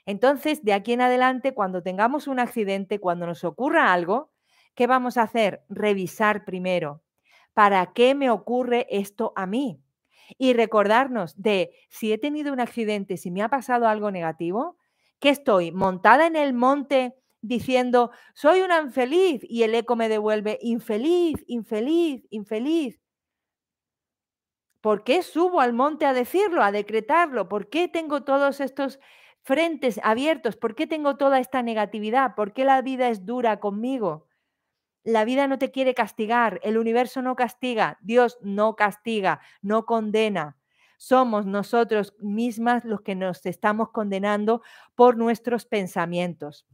[0.05, 4.31] Entonces, de aquí en adelante, cuando tengamos un accidente, cuando nos ocurra algo,
[4.75, 5.63] ¿qué vamos a hacer?
[5.69, 7.03] Revisar primero.
[7.53, 9.81] ¿Para qué me ocurre esto a mí?
[10.37, 14.77] Y recordarnos de si he tenido un accidente, si me ha pasado algo negativo,
[15.19, 20.59] que estoy montada en el monte diciendo, soy una infeliz, y el eco me devuelve,
[20.61, 22.99] infeliz, infeliz, infeliz.
[24.81, 27.49] ¿Por qué subo al monte a decirlo, a decretarlo?
[27.49, 28.99] ¿Por qué tengo todos estos
[29.41, 30.55] frentes abiertos?
[30.57, 32.35] ¿Por qué tengo toda esta negatividad?
[32.35, 34.28] ¿Por qué la vida es dura conmigo?
[35.09, 40.55] La vida no te quiere castigar, el universo no castiga, Dios no castiga, no condena.
[40.97, 44.61] Somos nosotros mismas los que nos estamos condenando
[44.93, 46.67] por nuestros pensamientos.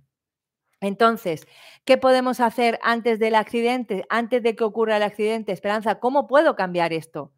[0.81, 1.47] Entonces,
[1.85, 5.53] ¿qué podemos hacer antes del accidente, antes de que ocurra el accidente?
[5.53, 7.31] Esperanza, ¿cómo puedo cambiar esto?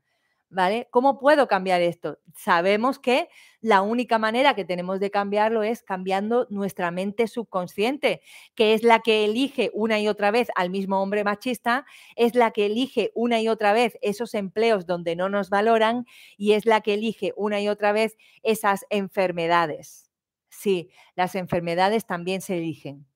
[0.50, 0.88] ¿Vale?
[0.90, 2.18] ¿Cómo puedo cambiar esto?
[2.36, 3.30] Sabemos que
[3.62, 8.22] la única manera que tenemos de cambiarlo es cambiando nuestra mente subconsciente,
[8.56, 12.52] que es la que elige una y otra vez al mismo hombre machista, es la
[12.52, 16.06] que elige una y otra vez esos empleos donde no nos valoran
[16.38, 20.12] y es la que elige una y otra vez esas enfermedades.
[20.50, 23.08] Sí, las enfermedades también se eligen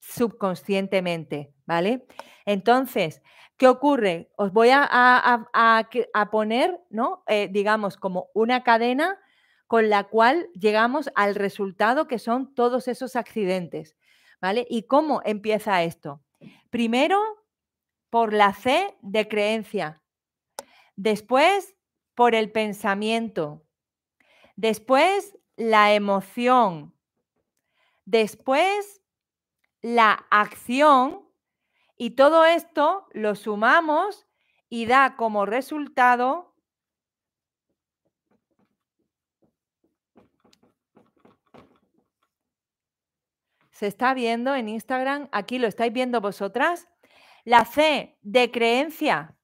[0.00, 2.06] subconscientemente, ¿vale?
[2.44, 3.22] Entonces,
[3.56, 4.30] ¿qué ocurre?
[4.36, 7.22] Os voy a, poner, ¿no?
[7.26, 9.18] Eh, digamos, como una cadena
[9.66, 13.96] con la cual llegamos al resultado que son todos esos accidentes,
[14.40, 14.66] ¿vale?
[14.68, 16.22] ¿Y cómo empieza esto?
[16.70, 17.20] Primero,
[18.10, 20.02] por la C de creencia,
[20.96, 21.74] después
[22.14, 23.64] por el pensamiento,
[24.56, 26.94] después la emoción,
[28.04, 29.02] después
[29.80, 31.23] la acción
[31.96, 34.26] y todo esto lo sumamos
[34.68, 36.54] y da como resultado
[43.74, 46.88] se está viendo en Instagram, aquí lo estáis viendo vosotras,
[47.44, 49.36] la C de creencia.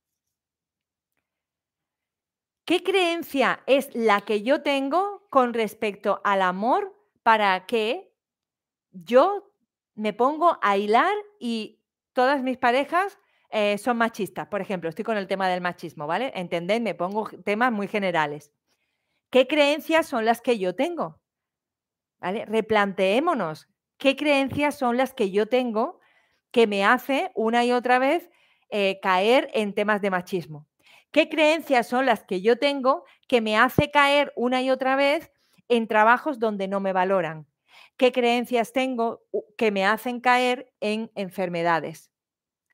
[2.64, 8.14] ¿Qué creencia es la que yo tengo con respecto al amor para que
[8.92, 9.52] yo
[9.94, 11.79] me pongo a hilar y
[12.12, 13.18] todas mis parejas
[13.50, 14.46] eh, son machistas.
[14.48, 16.32] Por ejemplo, estoy con el tema del machismo, ¿vale?
[16.34, 18.52] Entended, me pongo temas muy generales.
[19.30, 21.20] ¿Qué creencias son las que yo tengo?
[22.20, 22.44] ¿Vale?
[22.46, 23.68] Replanteémonos.
[23.98, 26.00] ¿Qué creencias son las que yo tengo
[26.52, 28.30] que me hace una y otra vez
[28.70, 30.66] eh, caer en temas de machismo?
[31.12, 35.32] ¿Qué creencias son las que yo tengo que me hace caer una y otra vez
[35.68, 37.49] en trabajos donde no me valoran?
[38.00, 39.20] Qué creencias tengo
[39.58, 42.10] que me hacen caer en enfermedades.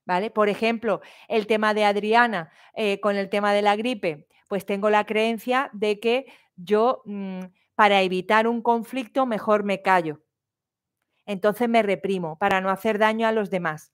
[0.05, 0.31] ¿Vale?
[0.31, 4.89] Por ejemplo, el tema de Adriana eh, con el tema de la gripe, pues tengo
[4.89, 7.41] la creencia de que yo mm,
[7.75, 10.23] para evitar un conflicto mejor me callo.
[11.25, 13.93] Entonces me reprimo para no hacer daño a los demás.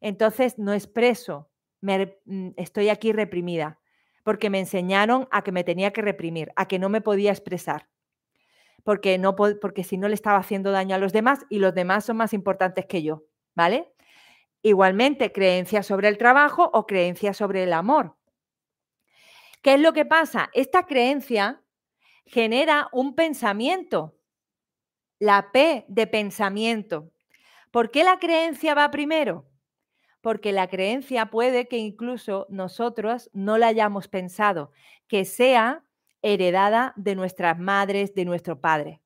[0.00, 3.80] Entonces no expreso, me, mm, estoy aquí reprimida,
[4.22, 7.88] porque me enseñaron a que me tenía que reprimir, a que no me podía expresar
[8.84, 12.04] porque, no, porque si no le estaba haciendo daño a los demás y los demás
[12.04, 13.24] son más importantes que yo,
[13.54, 13.92] ¿vale?
[14.62, 18.16] Igualmente, creencias sobre el trabajo o creencias sobre el amor.
[19.62, 20.50] ¿Qué es lo que pasa?
[20.54, 21.62] Esta creencia
[22.26, 24.16] genera un pensamiento,
[25.18, 27.10] la P de pensamiento.
[27.70, 29.46] ¿Por qué la creencia va primero?
[30.20, 34.72] Porque la creencia puede que incluso nosotros no la hayamos pensado,
[35.08, 35.84] que sea
[36.22, 39.00] heredada de nuestras madres, de nuestro padre.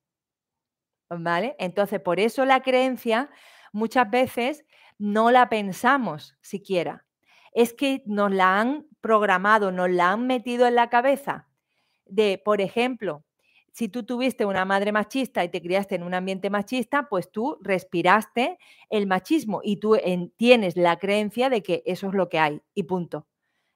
[1.09, 1.55] ¿Vale?
[1.59, 3.29] Entonces, por eso la creencia
[3.71, 4.65] muchas veces
[4.97, 7.05] no la pensamos siquiera.
[7.53, 11.47] Es que nos la han programado, nos la han metido en la cabeza
[12.05, 13.23] de, por ejemplo,
[13.71, 17.57] si tú tuviste una madre machista y te criaste en un ambiente machista, pues tú
[17.61, 18.57] respiraste
[18.89, 19.97] el machismo y tú
[20.37, 23.27] tienes la creencia de que eso es lo que hay y punto.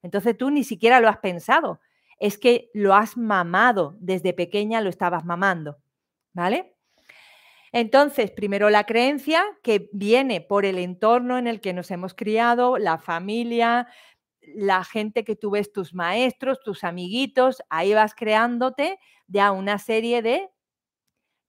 [0.02, 1.82] Entonces tú ni siquiera lo has pensado,
[2.20, 5.78] es que lo has mamado, desde pequeña lo estabas mamando,
[6.34, 6.76] ¿vale?
[7.72, 12.78] Entonces, primero la creencia que viene por el entorno en el que nos hemos criado,
[12.78, 13.88] la familia,
[14.42, 20.22] la gente que tú ves, tus maestros, tus amiguitos, ahí vas creándote ya una serie
[20.22, 20.50] de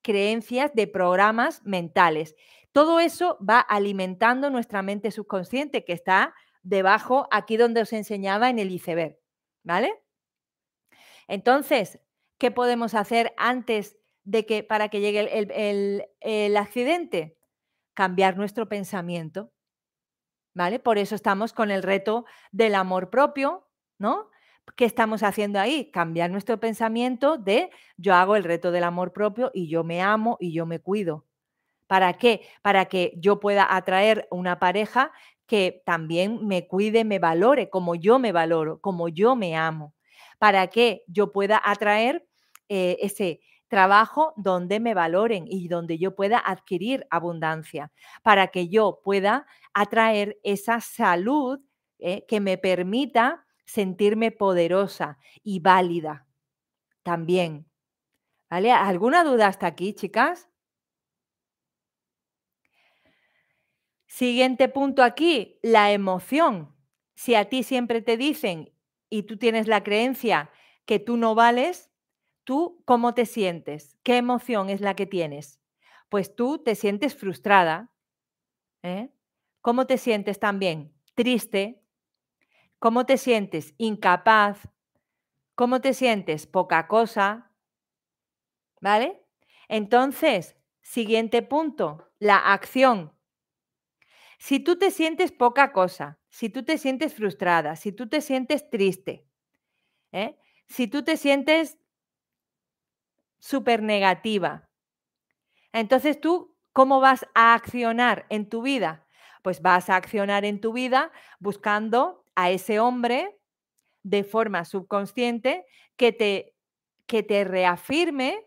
[0.02, 2.34] creencias, de programas mentales.
[2.72, 8.58] Todo eso va alimentando nuestra mente subconsciente que está debajo, aquí donde os enseñaba en
[8.58, 9.18] el iceberg,
[9.62, 9.92] ¿vale?
[11.30, 12.00] Entonces,
[12.38, 17.38] ¿qué podemos hacer antes de que para que llegue el, el accidente?
[17.94, 19.52] Cambiar nuestro pensamiento.
[20.54, 20.78] ¿vale?
[20.78, 23.66] Por eso estamos con el reto del amor propio,
[23.98, 24.30] ¿no?
[24.76, 25.90] ¿Qué estamos haciendo ahí?
[25.90, 30.36] Cambiar nuestro pensamiento de yo hago el reto del amor propio y yo me amo
[30.38, 31.26] y yo me cuido.
[31.86, 32.42] ¿Para qué?
[32.62, 35.12] Para que yo pueda atraer una pareja
[35.46, 39.94] que también me cuide, me valore como yo me valoro, como yo me amo.
[40.40, 42.26] Para que yo pueda atraer
[42.68, 47.92] eh, ese trabajo donde me valoren y donde yo pueda adquirir abundancia,
[48.24, 51.60] para que yo pueda atraer esa salud
[52.00, 56.26] eh, que me permita sentirme poderosa y válida
[57.04, 57.68] también.
[58.50, 60.48] ¿Alguna duda hasta aquí, chicas?
[64.08, 66.74] Siguiente punto aquí, la emoción.
[67.14, 68.72] Si a ti siempre te dicen
[69.10, 70.50] y tú tienes la creencia
[70.86, 71.90] que tú no vales,
[72.50, 73.96] ¿Tú cómo te sientes?
[74.02, 75.60] ¿Qué emoción es la que tienes?
[76.08, 77.92] Pues tú te sientes frustrada.
[78.82, 79.12] ¿eh?
[79.60, 80.92] ¿Cómo te sientes también?
[81.14, 81.84] Triste.
[82.80, 83.74] ¿Cómo te sientes?
[83.78, 84.68] Incapaz.
[85.54, 86.48] ¿Cómo te sientes?
[86.48, 87.52] Poca cosa.
[88.80, 89.22] ¿Vale?
[89.68, 93.12] Entonces, siguiente punto, la acción.
[94.40, 98.70] Si tú te sientes poca cosa, si tú te sientes frustrada, si tú te sientes
[98.70, 99.26] triste,
[100.12, 100.38] ¿eh?
[100.66, 101.78] si tú te sientes
[103.38, 104.70] súper negativa.
[105.72, 109.06] Entonces tú, ¿cómo vas a accionar en tu vida?
[109.42, 113.38] Pues vas a accionar en tu vida buscando a ese hombre
[114.02, 115.66] de forma subconsciente
[115.96, 116.54] que te,
[117.06, 118.46] que te reafirme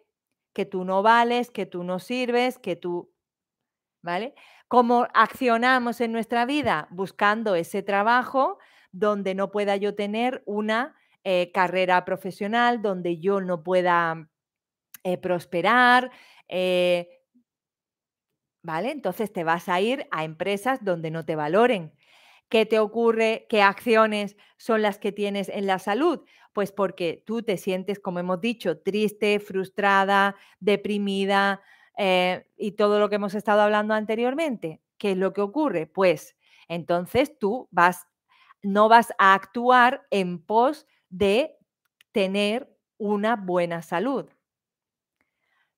[0.53, 3.11] que tú no vales, que tú no sirves, que tú,
[4.01, 4.33] ¿vale?
[4.67, 6.87] ¿Cómo accionamos en nuestra vida?
[6.89, 8.57] Buscando ese trabajo
[8.91, 14.29] donde no pueda yo tener una eh, carrera profesional, donde yo no pueda
[15.03, 16.11] eh, prosperar.
[16.49, 17.09] Eh,
[18.61, 18.91] ¿Vale?
[18.91, 21.93] Entonces te vas a ir a empresas donde no te valoren.
[22.49, 23.45] ¿Qué te ocurre?
[23.49, 26.21] ¿Qué acciones son las que tienes en la salud?
[26.53, 31.61] Pues porque tú te sientes, como hemos dicho, triste, frustrada, deprimida
[31.97, 34.81] eh, y todo lo que hemos estado hablando anteriormente.
[34.97, 35.87] ¿Qué es lo que ocurre?
[35.87, 36.35] Pues
[36.67, 38.07] entonces tú vas,
[38.61, 41.55] no vas a actuar en pos de
[42.11, 44.29] tener una buena salud.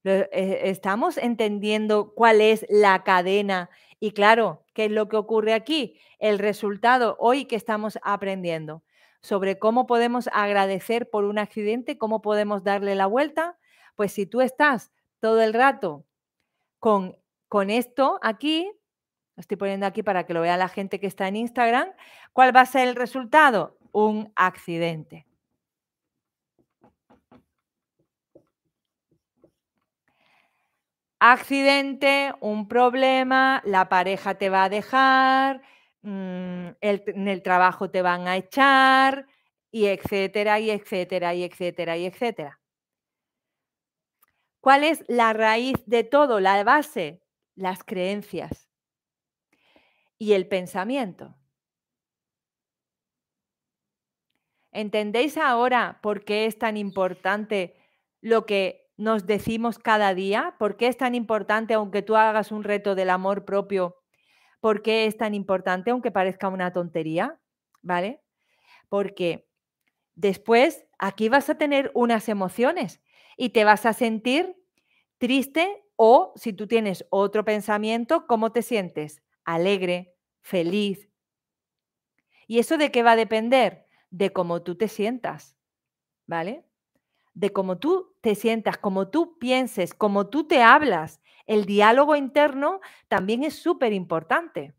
[0.04, 6.00] Eh, estamos entendiendo cuál es la cadena y claro, ¿qué es lo que ocurre aquí?
[6.20, 8.84] El resultado hoy que estamos aprendiendo
[9.22, 13.58] sobre cómo podemos agradecer por un accidente, cómo podemos darle la vuelta,
[13.96, 14.92] pues si tú estás
[15.26, 16.06] todo el rato
[16.78, 17.18] con,
[17.48, 18.72] con esto aquí,
[19.36, 21.88] lo estoy poniendo aquí para que lo vea la gente que está en Instagram,
[22.32, 23.76] ¿cuál va a ser el resultado?
[23.92, 25.26] Un accidente.
[31.20, 35.64] accidente, un problema, la pareja te va a dejar,
[36.04, 39.26] mm, en el trabajo te van a echar,
[39.72, 42.60] y etcétera, y etcétera, y etcétera, y etcétera.
[44.66, 47.22] ¿Cuál es la raíz de todo, la base?
[47.54, 48.68] Las creencias
[50.18, 51.36] y el pensamiento.
[54.72, 57.76] ¿Entendéis ahora por qué es tan importante
[58.22, 60.56] lo que nos decimos cada día?
[60.58, 63.98] ¿Por qué es tan importante, aunque tú hagas un reto del amor propio?
[64.62, 67.40] ¿Por qué es tan importante, aunque parezca una tontería?
[67.84, 68.24] ¿Vale?
[68.90, 69.48] Porque
[70.16, 73.00] después aquí vas a tener unas emociones
[73.38, 74.56] y te vas a sentir
[75.18, 79.22] triste o si tú tienes otro pensamiento, ¿cómo te sientes?
[79.44, 81.10] Alegre, feliz.
[82.48, 83.88] ¿Y eso de qué va a depender?
[84.10, 85.58] De cómo tú te sientas.
[86.28, 86.66] ¿Vale?
[87.36, 91.22] de cómo tú te sientas, cómo tú pienses, cómo tú te hablas.
[91.46, 94.74] El diálogo interno también es súper importante.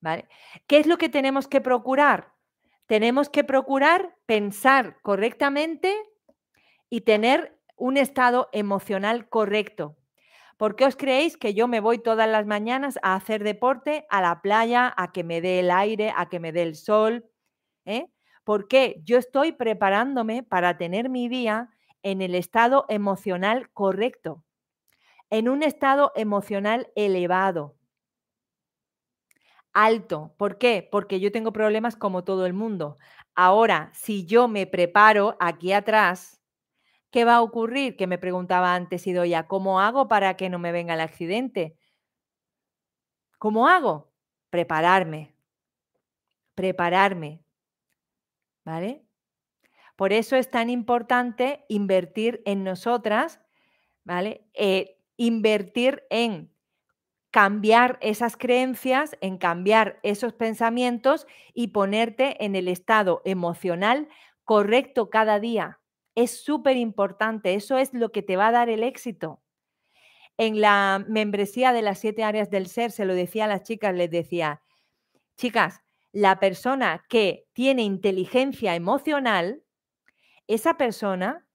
[0.00, 0.28] ¿Vale?
[0.66, 2.34] ¿Qué es lo que tenemos que procurar?
[2.86, 5.94] Tenemos que procurar pensar correctamente
[6.90, 9.96] y tener un estado emocional correcto.
[10.56, 14.22] ¿Por qué os creéis que yo me voy todas las mañanas a hacer deporte, a
[14.22, 17.26] la playa, a que me dé el aire, a que me dé el sol?
[17.84, 18.08] ¿eh?
[18.44, 21.70] Porque yo estoy preparándome para tener mi día
[22.02, 24.44] en el estado emocional correcto,
[25.30, 27.76] en un estado emocional elevado,
[29.72, 30.34] alto.
[30.38, 30.88] ¿Por qué?
[30.90, 32.96] Porque yo tengo problemas como todo el mundo.
[33.34, 36.40] Ahora, si yo me preparo aquí atrás,
[37.16, 37.96] ¿qué va a ocurrir?
[37.96, 41.78] Que me preguntaba antes Idoya, ¿cómo hago para que no me venga el accidente?
[43.38, 44.12] ¿Cómo hago?
[44.50, 45.34] Prepararme.
[46.54, 47.42] Prepararme.
[48.66, 49.02] ¿Vale?
[49.96, 53.40] Por eso es tan importante invertir en nosotras,
[54.04, 54.44] ¿vale?
[54.52, 56.52] Eh, invertir en
[57.30, 64.06] cambiar esas creencias, en cambiar esos pensamientos y ponerte en el estado emocional
[64.44, 65.80] correcto cada día.
[66.16, 69.42] Es súper importante, eso es lo que te va a dar el éxito.
[70.38, 73.94] En la membresía de las siete áreas del ser, se lo decía a las chicas,
[73.94, 74.62] les decía,
[75.36, 79.62] chicas, la persona que tiene inteligencia emocional,
[80.46, 81.46] esa persona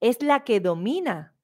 [0.00, 1.34] es la que domina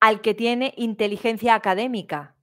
[0.00, 2.36] al que tiene inteligencia académica.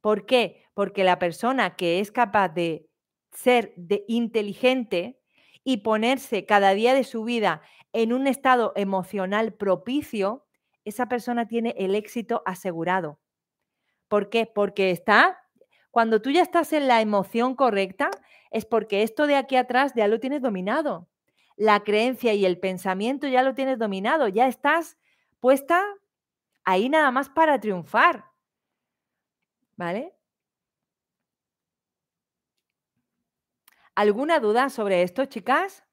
[0.00, 0.64] ¿Por qué?
[0.72, 2.88] Porque la persona que es capaz de
[3.32, 5.20] ser de inteligente
[5.62, 7.60] y ponerse cada día de su vida
[7.96, 10.44] en un estado emocional propicio,
[10.84, 13.18] esa persona tiene el éxito asegurado.
[14.08, 14.44] ¿Por qué?
[14.44, 15.38] Porque está,
[15.90, 18.10] cuando tú ya estás en la emoción correcta,
[18.50, 21.08] es porque esto de aquí atrás ya lo tienes dominado.
[21.56, 24.98] La creencia y el pensamiento ya lo tienes dominado, ya estás
[25.40, 25.82] puesta
[26.64, 28.26] ahí nada más para triunfar.
[29.76, 30.12] ¿Vale?
[33.94, 35.85] ¿Alguna duda sobre esto, chicas?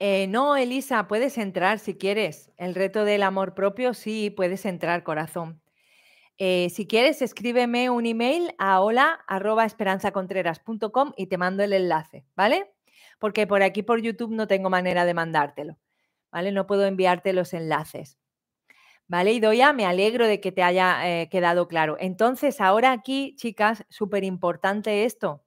[0.00, 2.50] Eh, no, Elisa, puedes entrar si quieres.
[2.56, 5.62] El reto del amor propio, sí, puedes entrar, corazón.
[6.38, 12.72] Eh, si quieres, escríbeme un email a hola.esperanzacontreras.com y te mando el enlace, ¿vale?
[13.20, 15.78] Porque por aquí por YouTube no tengo manera de mandártelo,
[16.32, 16.50] ¿vale?
[16.50, 18.18] No puedo enviarte los enlaces.
[19.06, 19.72] ¿Vale, Idoya?
[19.72, 21.96] Me alegro de que te haya eh, quedado claro.
[22.00, 25.44] Entonces, ahora aquí, chicas, súper importante esto.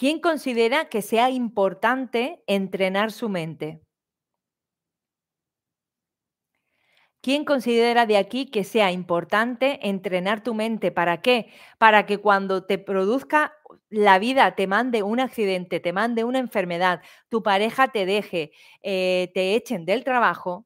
[0.00, 3.82] ¿Quién considera que sea importante entrenar su mente?
[7.20, 10.92] ¿Quién considera de aquí que sea importante entrenar tu mente?
[10.92, 11.50] ¿Para qué?
[11.78, 13.54] Para que cuando te produzca
[13.90, 19.30] la vida, te mande un accidente, te mande una enfermedad, tu pareja te deje, eh,
[19.34, 20.64] te echen del trabajo.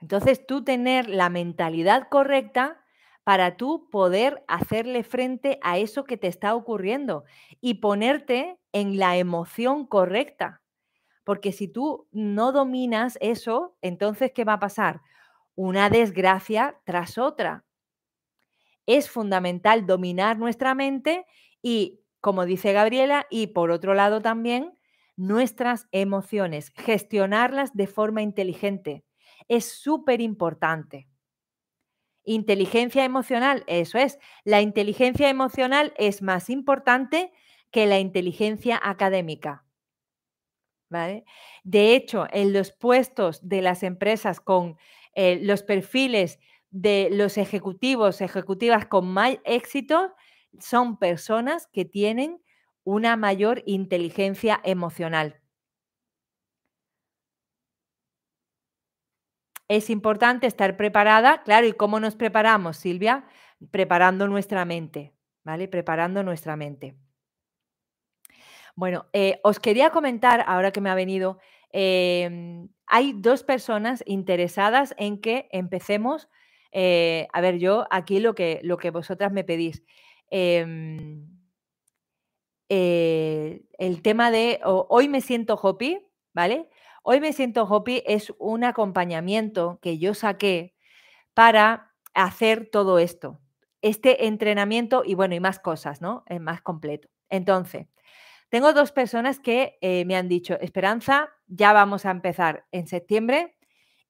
[0.00, 2.83] Entonces tú tener la mentalidad correcta
[3.24, 7.24] para tú poder hacerle frente a eso que te está ocurriendo
[7.60, 10.62] y ponerte en la emoción correcta.
[11.24, 15.02] Porque si tú no dominas eso, entonces, ¿qué va a pasar?
[15.56, 17.64] Una desgracia tras otra.
[18.86, 21.24] Es fundamental dominar nuestra mente
[21.62, 24.72] y, como dice Gabriela, y por otro lado también,
[25.16, 29.04] nuestras emociones, gestionarlas de forma inteligente.
[29.48, 31.08] Es súper importante.
[32.24, 34.18] Inteligencia emocional, eso es.
[34.44, 37.32] La inteligencia emocional es más importante
[37.70, 39.64] que la inteligencia académica.
[40.88, 41.24] ¿Vale?
[41.64, 44.76] De hecho, en los puestos de las empresas con
[45.14, 46.38] eh, los perfiles
[46.70, 50.14] de los ejecutivos, ejecutivas con más éxito,
[50.58, 52.40] son personas que tienen
[52.84, 55.40] una mayor inteligencia emocional.
[59.68, 63.24] Es importante estar preparada, claro, ¿y cómo nos preparamos, Silvia?
[63.70, 65.68] Preparando nuestra mente, ¿vale?
[65.68, 66.96] Preparando nuestra mente.
[68.76, 71.38] Bueno, eh, os quería comentar, ahora que me ha venido,
[71.72, 76.28] em, hay dos personas interesadas en que empecemos,
[76.72, 79.82] eh, a ver, yo aquí lo que, lo que vosotras me pedís.
[80.30, 81.28] Em,
[82.68, 86.00] eh, el tema de hoy me siento hoppy,
[86.32, 86.68] ¿vale?
[87.06, 90.74] Hoy me siento Hopi es un acompañamiento que yo saqué
[91.34, 93.42] para hacer todo esto.
[93.82, 96.24] Este entrenamiento y bueno, y más cosas, ¿no?
[96.28, 97.10] Es más completo.
[97.28, 97.88] Entonces,
[98.48, 103.54] tengo dos personas que eh, me han dicho, Esperanza, ya vamos a empezar en septiembre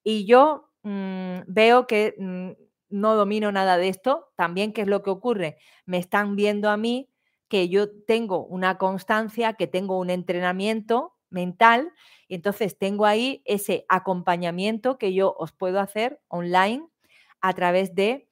[0.05, 2.51] y yo mm, veo que mm,
[2.91, 5.59] no domino nada de esto, también qué es lo que ocurre.
[5.85, 7.11] Me están viendo a mí
[7.49, 11.93] que yo tengo una constancia, que tengo un entrenamiento mental,
[12.29, 16.87] y entonces tengo ahí ese acompañamiento que yo os puedo hacer online
[17.43, 18.27] a través de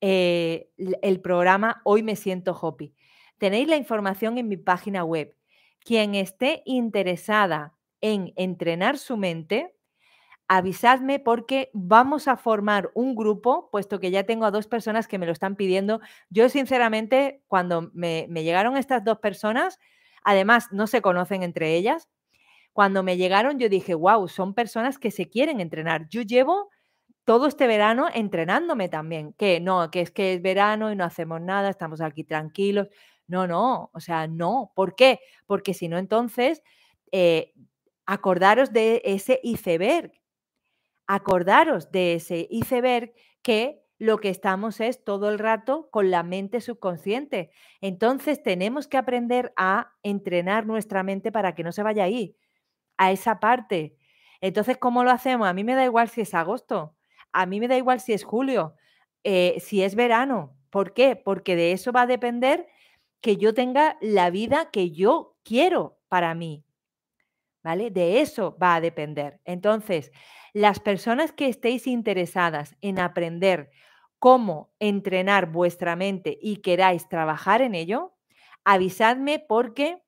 [0.00, 0.70] eh,
[1.02, 2.94] el programa Hoy me siento Hopi.
[3.38, 5.36] Tenéis la información en mi página web.
[5.84, 9.74] Quien esté interesada en entrenar su mente,
[10.48, 15.16] avisadme porque vamos a formar un grupo, puesto que ya tengo a dos personas que
[15.16, 16.00] me lo están pidiendo.
[16.28, 19.78] Yo sinceramente, cuando me, llegaron estas dos personas,
[20.24, 22.08] además no se conocen entre ellas,
[22.72, 26.08] cuando me llegaron yo dije, wow, son personas que se quieren entrenar.
[26.08, 26.70] Yo llevo
[27.24, 31.40] todo este verano entrenándome también, que no, que es que es verano y no hacemos
[31.40, 32.88] nada, estamos aquí tranquilos.
[33.28, 34.72] No, no, o sea, no.
[34.74, 35.20] ¿Por qué?
[35.46, 36.62] Porque si no, entonces,
[37.12, 37.52] eh,
[38.06, 40.12] acordaros de ese iceberg
[41.06, 43.12] acordaros de ese iceberg
[43.42, 47.50] que lo que estamos es todo el rato con la mente subconsciente.
[47.80, 52.36] Entonces tenemos que aprender a entrenar nuestra mente para que no se vaya ahí,
[53.00, 53.96] a esa parte.
[54.42, 55.48] Entonces, ¿cómo lo hacemos?
[55.48, 56.94] A mí me da igual si es agosto,
[57.32, 58.74] a mí me da igual si es julio,
[59.24, 60.54] eh, si es verano.
[60.68, 61.16] ¿Por qué?
[61.16, 62.68] Porque de eso va a depender
[63.22, 66.62] que yo tenga la vida que yo quiero para mí.
[67.62, 67.90] ¿Vale?
[67.90, 69.40] De eso va a depender.
[69.46, 70.12] Entonces,
[70.52, 73.70] las personas que estéis interesadas en aprender
[74.18, 78.12] cómo entrenar vuestra mente y queráis trabajar en ello,
[78.64, 80.02] avisadme porque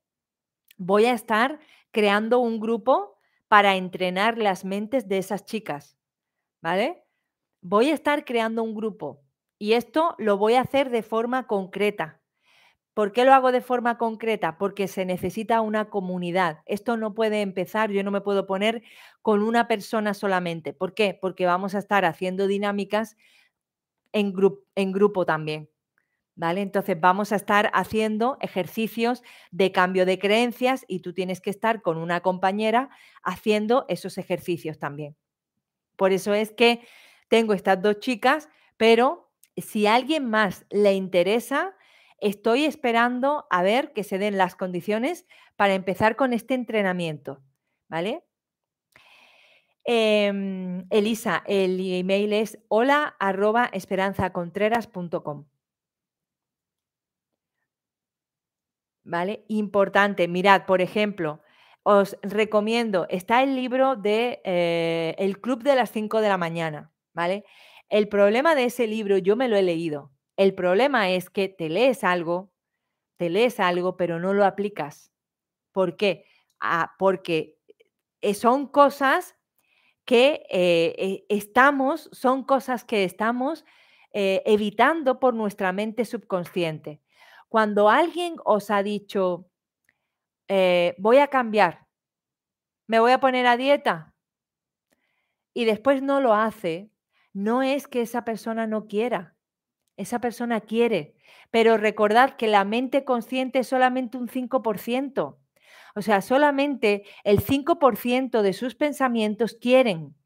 [0.76, 1.59] voy a estar
[1.93, 3.18] creando un grupo
[3.49, 5.99] para entrenar las mentes de esas chicas,
[6.62, 7.05] ¿vale?
[7.61, 9.22] Voy a estar creando un grupo
[9.59, 12.20] y esto lo voy a hacer de forma concreta.
[12.95, 14.59] ¿Por qué lo hago de forma concreta?
[14.59, 16.62] Porque se necesita una comunidad.
[16.66, 18.82] Esto no puede empezar, yo no me puedo poner
[19.22, 20.74] con una persona solamente.
[20.74, 21.18] ¿Por qué?
[21.20, 23.16] Porque vamos a estar haciendo dinámicas
[24.12, 24.34] en,
[24.74, 25.72] en grupo también.
[26.51, 31.82] Entonces vamos a estar haciendo ejercicios de cambio de creencias y tú tienes que estar
[31.82, 32.90] con una compañera
[33.22, 35.16] haciendo esos ejercicios también.
[35.97, 36.86] Por eso es que
[37.28, 41.74] tengo estas dos chicas, pero si a alguien más le interesa,
[42.22, 45.26] Estoy esperando a ver que se den las condiciones
[45.57, 47.43] para empezar con este entrenamiento,
[47.88, 48.22] ¿vale?
[49.82, 53.72] Em, Elisa, el email es hola arroba.
[59.05, 59.44] ¿Vale?
[59.48, 61.40] Importante, mirad, por ejemplo,
[61.82, 66.92] os recomiendo, está el libro de eh, El Club de las 5 de la mañana,
[67.12, 67.44] ¿vale?
[67.88, 71.68] El problema de ese libro, yo me lo he leído, el problema es que te
[71.68, 72.53] lees algo,
[73.16, 75.12] te lees algo, pero no lo aplicas.
[75.72, 76.26] ¿Por qué?
[76.61, 77.59] Ah, porque
[78.20, 79.36] eh, son cosas
[80.05, 83.64] que eh, eh, estamos, son cosas que estamos
[84.14, 87.00] evitando por nuestra mente subconsciente.
[87.53, 89.50] Cuando alguien os ha dicho,
[90.96, 91.86] voy a cambiar,
[92.86, 94.14] me voy a poner a dieta,
[95.53, 96.90] y después no lo hace,
[97.34, 99.36] no es que esa persona no quiera,
[99.98, 101.14] esa persona quiere,
[101.50, 105.36] pero recordad que la mente consciente es solamente un 5%.
[105.94, 110.16] O sea, solamente el 5% de sus pensamientos quieren.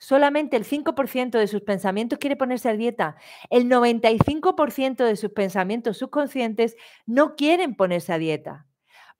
[0.00, 3.14] Solamente el 5% de sus pensamientos quiere ponerse a dieta.
[3.48, 6.74] El 95% de sus pensamientos subconscientes
[7.06, 8.66] no quieren ponerse a dieta.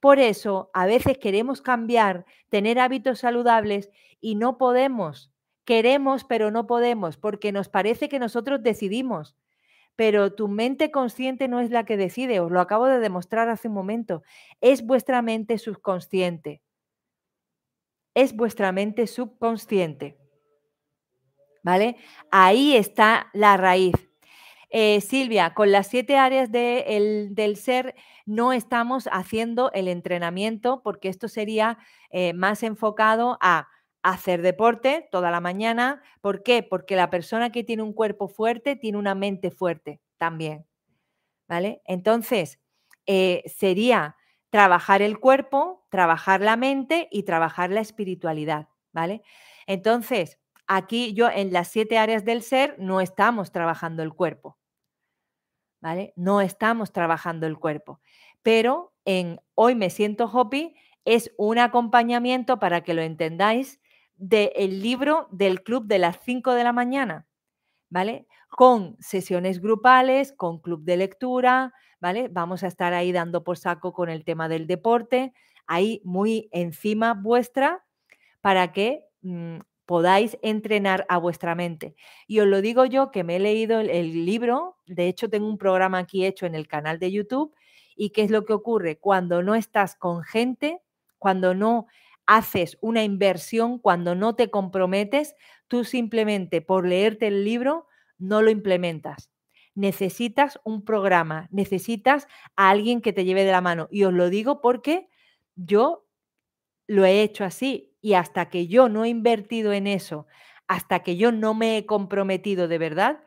[0.00, 5.30] Por eso, a veces queremos cambiar, tener hábitos saludables y no podemos
[5.70, 9.36] Queremos, pero no podemos, porque nos parece que nosotros decidimos.
[9.94, 13.68] Pero tu mente consciente no es la que decide, os lo acabo de demostrar hace
[13.68, 14.24] un momento.
[14.60, 16.60] Es vuestra mente subconsciente.
[18.14, 20.18] Es vuestra mente subconsciente.
[21.62, 21.96] ¿Vale?
[22.30, 23.94] Ahí está la raíz.
[24.70, 31.26] Eh, Silvia, con las siete áreas del ser no estamos haciendo el entrenamiento porque esto
[31.26, 31.78] sería
[32.10, 33.68] eh, más enfocado a
[34.02, 36.02] hacer deporte toda la mañana.
[36.20, 36.62] ¿Por qué?
[36.62, 40.66] Porque la persona que tiene un cuerpo fuerte tiene una mente fuerte también.
[41.48, 41.82] ¿Vale?
[41.84, 42.60] Entonces,
[43.06, 44.16] eh, sería
[44.50, 48.68] trabajar el cuerpo, trabajar la mente y trabajar la espiritualidad.
[48.92, 49.22] ¿Vale?
[49.66, 50.38] Entonces,
[50.70, 54.56] aquí yo en las siete áreas del ser no estamos trabajando el cuerpo.
[55.82, 56.12] ¿Vale?
[56.14, 58.00] No estamos trabajando el cuerpo.
[58.42, 63.80] Pero en Hoy me siento Hopi es un acompañamiento para que lo entendáis
[64.16, 67.26] del libro del club de las 5 de la mañana,
[67.88, 68.26] ¿vale?
[68.48, 72.28] Con sesiones grupales, con club de lectura, ¿vale?
[72.28, 75.32] Vamos a estar ahí dando por saco con el tema del deporte,
[75.66, 77.84] ahí muy encima vuestra,
[78.42, 79.58] para que mm,
[79.90, 81.96] podáis entrenar a vuestra mente.
[82.28, 85.58] Y os lo digo yo que me he leído el, libro, de hecho tengo un
[85.58, 87.52] programa aquí hecho en el canal de YouTube,
[87.96, 90.80] y qué es lo que ocurre cuando no estás con gente,
[91.18, 91.88] cuando no
[92.24, 95.34] haces una inversión, cuando no te comprometes,
[95.66, 99.28] tú simplemente por leerte el libro no lo implementas.
[99.74, 103.88] Necesitas un programa, necesitas a alguien que te lleve de la mano.
[103.90, 105.08] Y os lo digo porque
[105.56, 106.06] yo
[106.86, 110.26] lo he hecho así y hasta que yo no he invertido en eso,
[110.66, 113.24] hasta que yo no me he comprometido de verdad,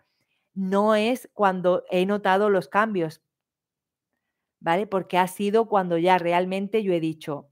[0.53, 3.21] no es cuando he notado los cambios,
[4.59, 4.87] ¿vale?
[4.87, 7.49] Porque ha sido cuando ya realmente yo he dicho,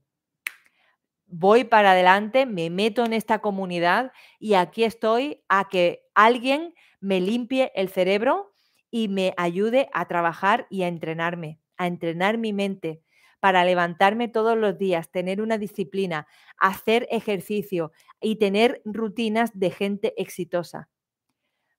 [1.26, 7.20] voy para adelante, me meto en esta comunidad y aquí estoy a que alguien me
[7.20, 8.54] limpie el cerebro
[8.90, 13.01] y me ayude a trabajar y a entrenarme, a entrenar mi mente
[13.42, 16.28] para levantarme todos los días, tener una disciplina,
[16.58, 17.90] hacer ejercicio
[18.20, 20.88] y tener rutinas de gente exitosa.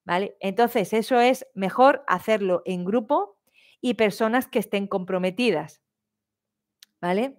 [0.04, 0.36] ¿Vale?
[0.42, 3.38] Entonces, eso es mejor hacerlo en grupo
[3.80, 5.82] y personas que estén comprometidas.
[7.00, 7.38] ¿Vale?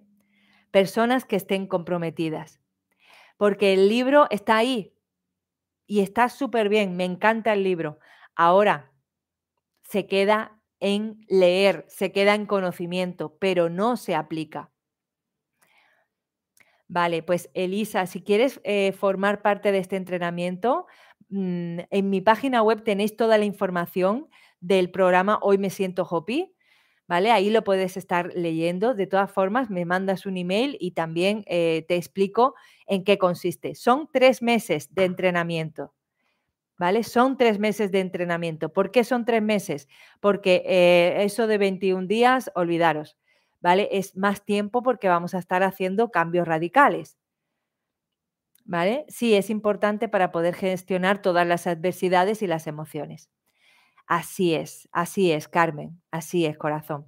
[0.71, 2.59] Personas que estén comprometidas.
[3.37, 4.95] Porque el libro está ahí
[5.85, 7.99] y está súper bien, me encanta el libro.
[8.35, 8.91] Ahora,
[9.83, 14.71] se queda en leer, se queda en conocimiento, pero no se aplica.
[16.87, 20.85] Vale, pues Elisa, si quieres eh, formar parte de este entrenamiento,
[21.29, 26.53] mm, en mi página web tenéis toda la información del programa Hoy me siento Hopi,
[27.07, 27.31] ¿vale?
[27.31, 28.93] Ahí lo puedes estar leyendo.
[28.93, 32.53] De todas formas, me mandas un email y también eh, te explico
[32.85, 33.73] en qué consiste.
[33.75, 35.94] Son tres meses de entrenamiento.
[36.77, 37.03] ¿Vale?
[37.03, 38.71] Son tres meses de entrenamiento.
[38.73, 39.87] ¿Por qué son tres meses?
[40.19, 43.17] Porque eh, eso de 21 días, olvidaros,
[43.61, 43.89] ¿vale?
[43.91, 47.17] Es más tiempo porque vamos a estar haciendo cambios radicales.
[48.67, 49.05] ¿Vale?
[49.09, 53.29] Sí, es importante para poder gestionar todas las adversidades y las emociones.
[54.07, 57.07] Así es, así es, Carmen, así es, corazón.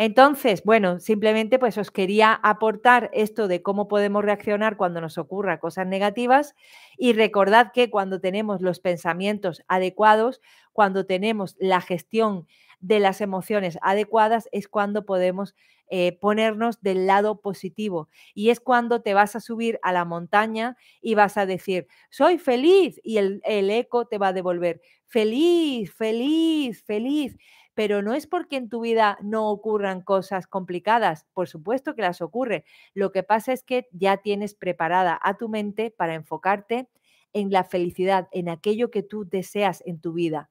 [0.00, 5.60] Entonces, bueno, simplemente pues os quería aportar esto de cómo podemos reaccionar cuando nos ocurra
[5.60, 6.54] cosas negativas
[6.96, 10.40] y recordad que cuando tenemos los pensamientos adecuados,
[10.72, 12.46] cuando tenemos la gestión
[12.80, 15.54] de las emociones adecuadas, es cuando podemos
[15.90, 18.08] eh, ponernos del lado positivo.
[18.32, 22.38] Y es cuando te vas a subir a la montaña y vas a decir, soy
[22.38, 27.36] feliz, y el, el eco te va a devolver, feliz, feliz, feliz
[27.80, 32.20] pero no es porque en tu vida no ocurran cosas complicadas, por supuesto que las
[32.20, 32.66] ocurre.
[32.92, 36.90] Lo que pasa es que ya tienes preparada a tu mente para enfocarte
[37.32, 40.50] en la felicidad, en aquello que tú deseas en tu vida.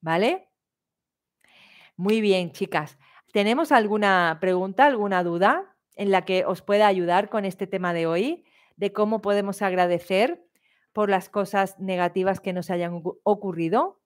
[0.00, 0.48] ¿Vale?
[1.96, 2.98] Muy bien, chicas.
[3.32, 8.06] ¿Tenemos alguna pregunta, alguna duda en la que os pueda ayudar con este tema de
[8.06, 8.44] hoy?
[8.76, 10.46] De cómo podemos agradecer
[10.92, 13.98] por las cosas negativas que nos hayan ocurrido.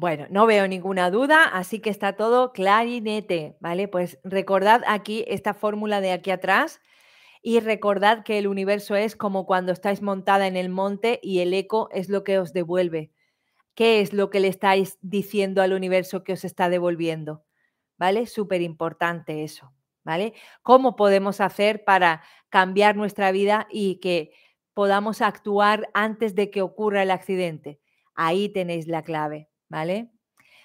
[0.00, 3.86] Bueno, no veo ninguna duda, así que está todo clarinete, ¿vale?
[3.86, 6.80] Pues recordad aquí esta fórmula de aquí atrás
[7.42, 11.52] y recordad que el universo es como cuando estáis montada en el monte y el
[11.52, 13.12] eco es lo que os devuelve.
[13.74, 17.44] ¿Qué es lo que le estáis diciendo al universo que os está devolviendo?
[17.98, 18.26] ¿Vale?
[18.26, 19.74] Súper importante eso,
[20.04, 20.34] ¿vale?
[20.62, 24.32] ¿Cómo podemos hacer para cambiar nuestra vida y que
[24.74, 27.80] podamos actuar antes de que ocurra el accidente?
[28.14, 29.49] Ahí tenéis la clave.
[29.70, 30.10] ¿Vale?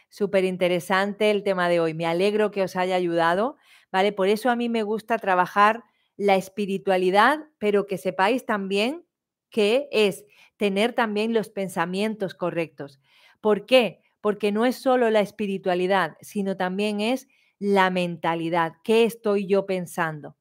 [0.10, 1.94] Súper interesante el tema de hoy.
[1.94, 3.58] Me alegro que os haya ayudado,
[3.92, 4.12] ¿vale?
[4.12, 5.84] Por eso a mí me gusta trabajar
[6.18, 9.06] la espiritualidad, pero que sepáis también
[9.50, 10.26] que es
[10.58, 13.00] tener también los pensamientos correctos.
[13.42, 14.02] ¿Por qué?
[14.22, 17.28] Porque no es solo la espiritualidad, sino también es
[17.60, 18.74] la mentalidad.
[18.84, 20.38] ¿Qué estoy yo pensando?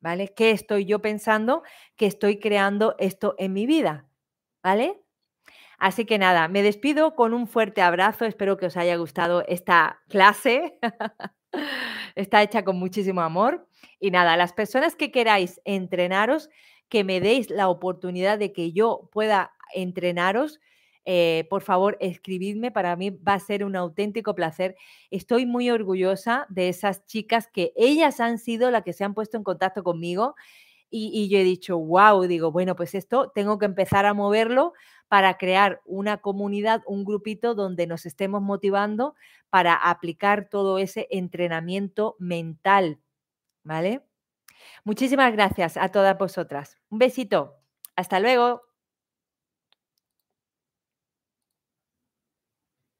[0.00, 0.34] ¿Vale?
[0.34, 1.62] ¿Qué estoy yo pensando
[1.96, 4.08] que estoy creando esto en mi vida?
[4.62, 5.02] ¿Vale?
[5.78, 8.24] Así que nada, me despido con un fuerte abrazo.
[8.24, 10.78] Espero que os haya gustado esta clase.
[12.14, 13.66] Está hecha con muchísimo amor.
[14.00, 16.48] Y nada, las personas que queráis entrenaros,
[16.88, 20.60] que me deis la oportunidad de que yo pueda entrenaros,
[21.04, 22.70] eh, por favor, escribidme.
[22.70, 24.76] Para mí va a ser un auténtico placer.
[25.10, 29.36] Estoy muy orgullosa de esas chicas que ellas han sido las que se han puesto
[29.36, 30.34] en contacto conmigo.
[30.90, 34.72] Y, y yo he dicho, wow, digo, bueno, pues esto tengo que empezar a moverlo
[35.08, 39.14] para crear una comunidad, un grupito donde nos estemos motivando
[39.50, 42.98] para aplicar todo ese entrenamiento mental,
[43.64, 44.02] ¿vale?
[44.84, 46.78] Muchísimas gracias a todas vosotras.
[46.90, 47.56] Un besito.
[47.96, 48.62] Hasta luego.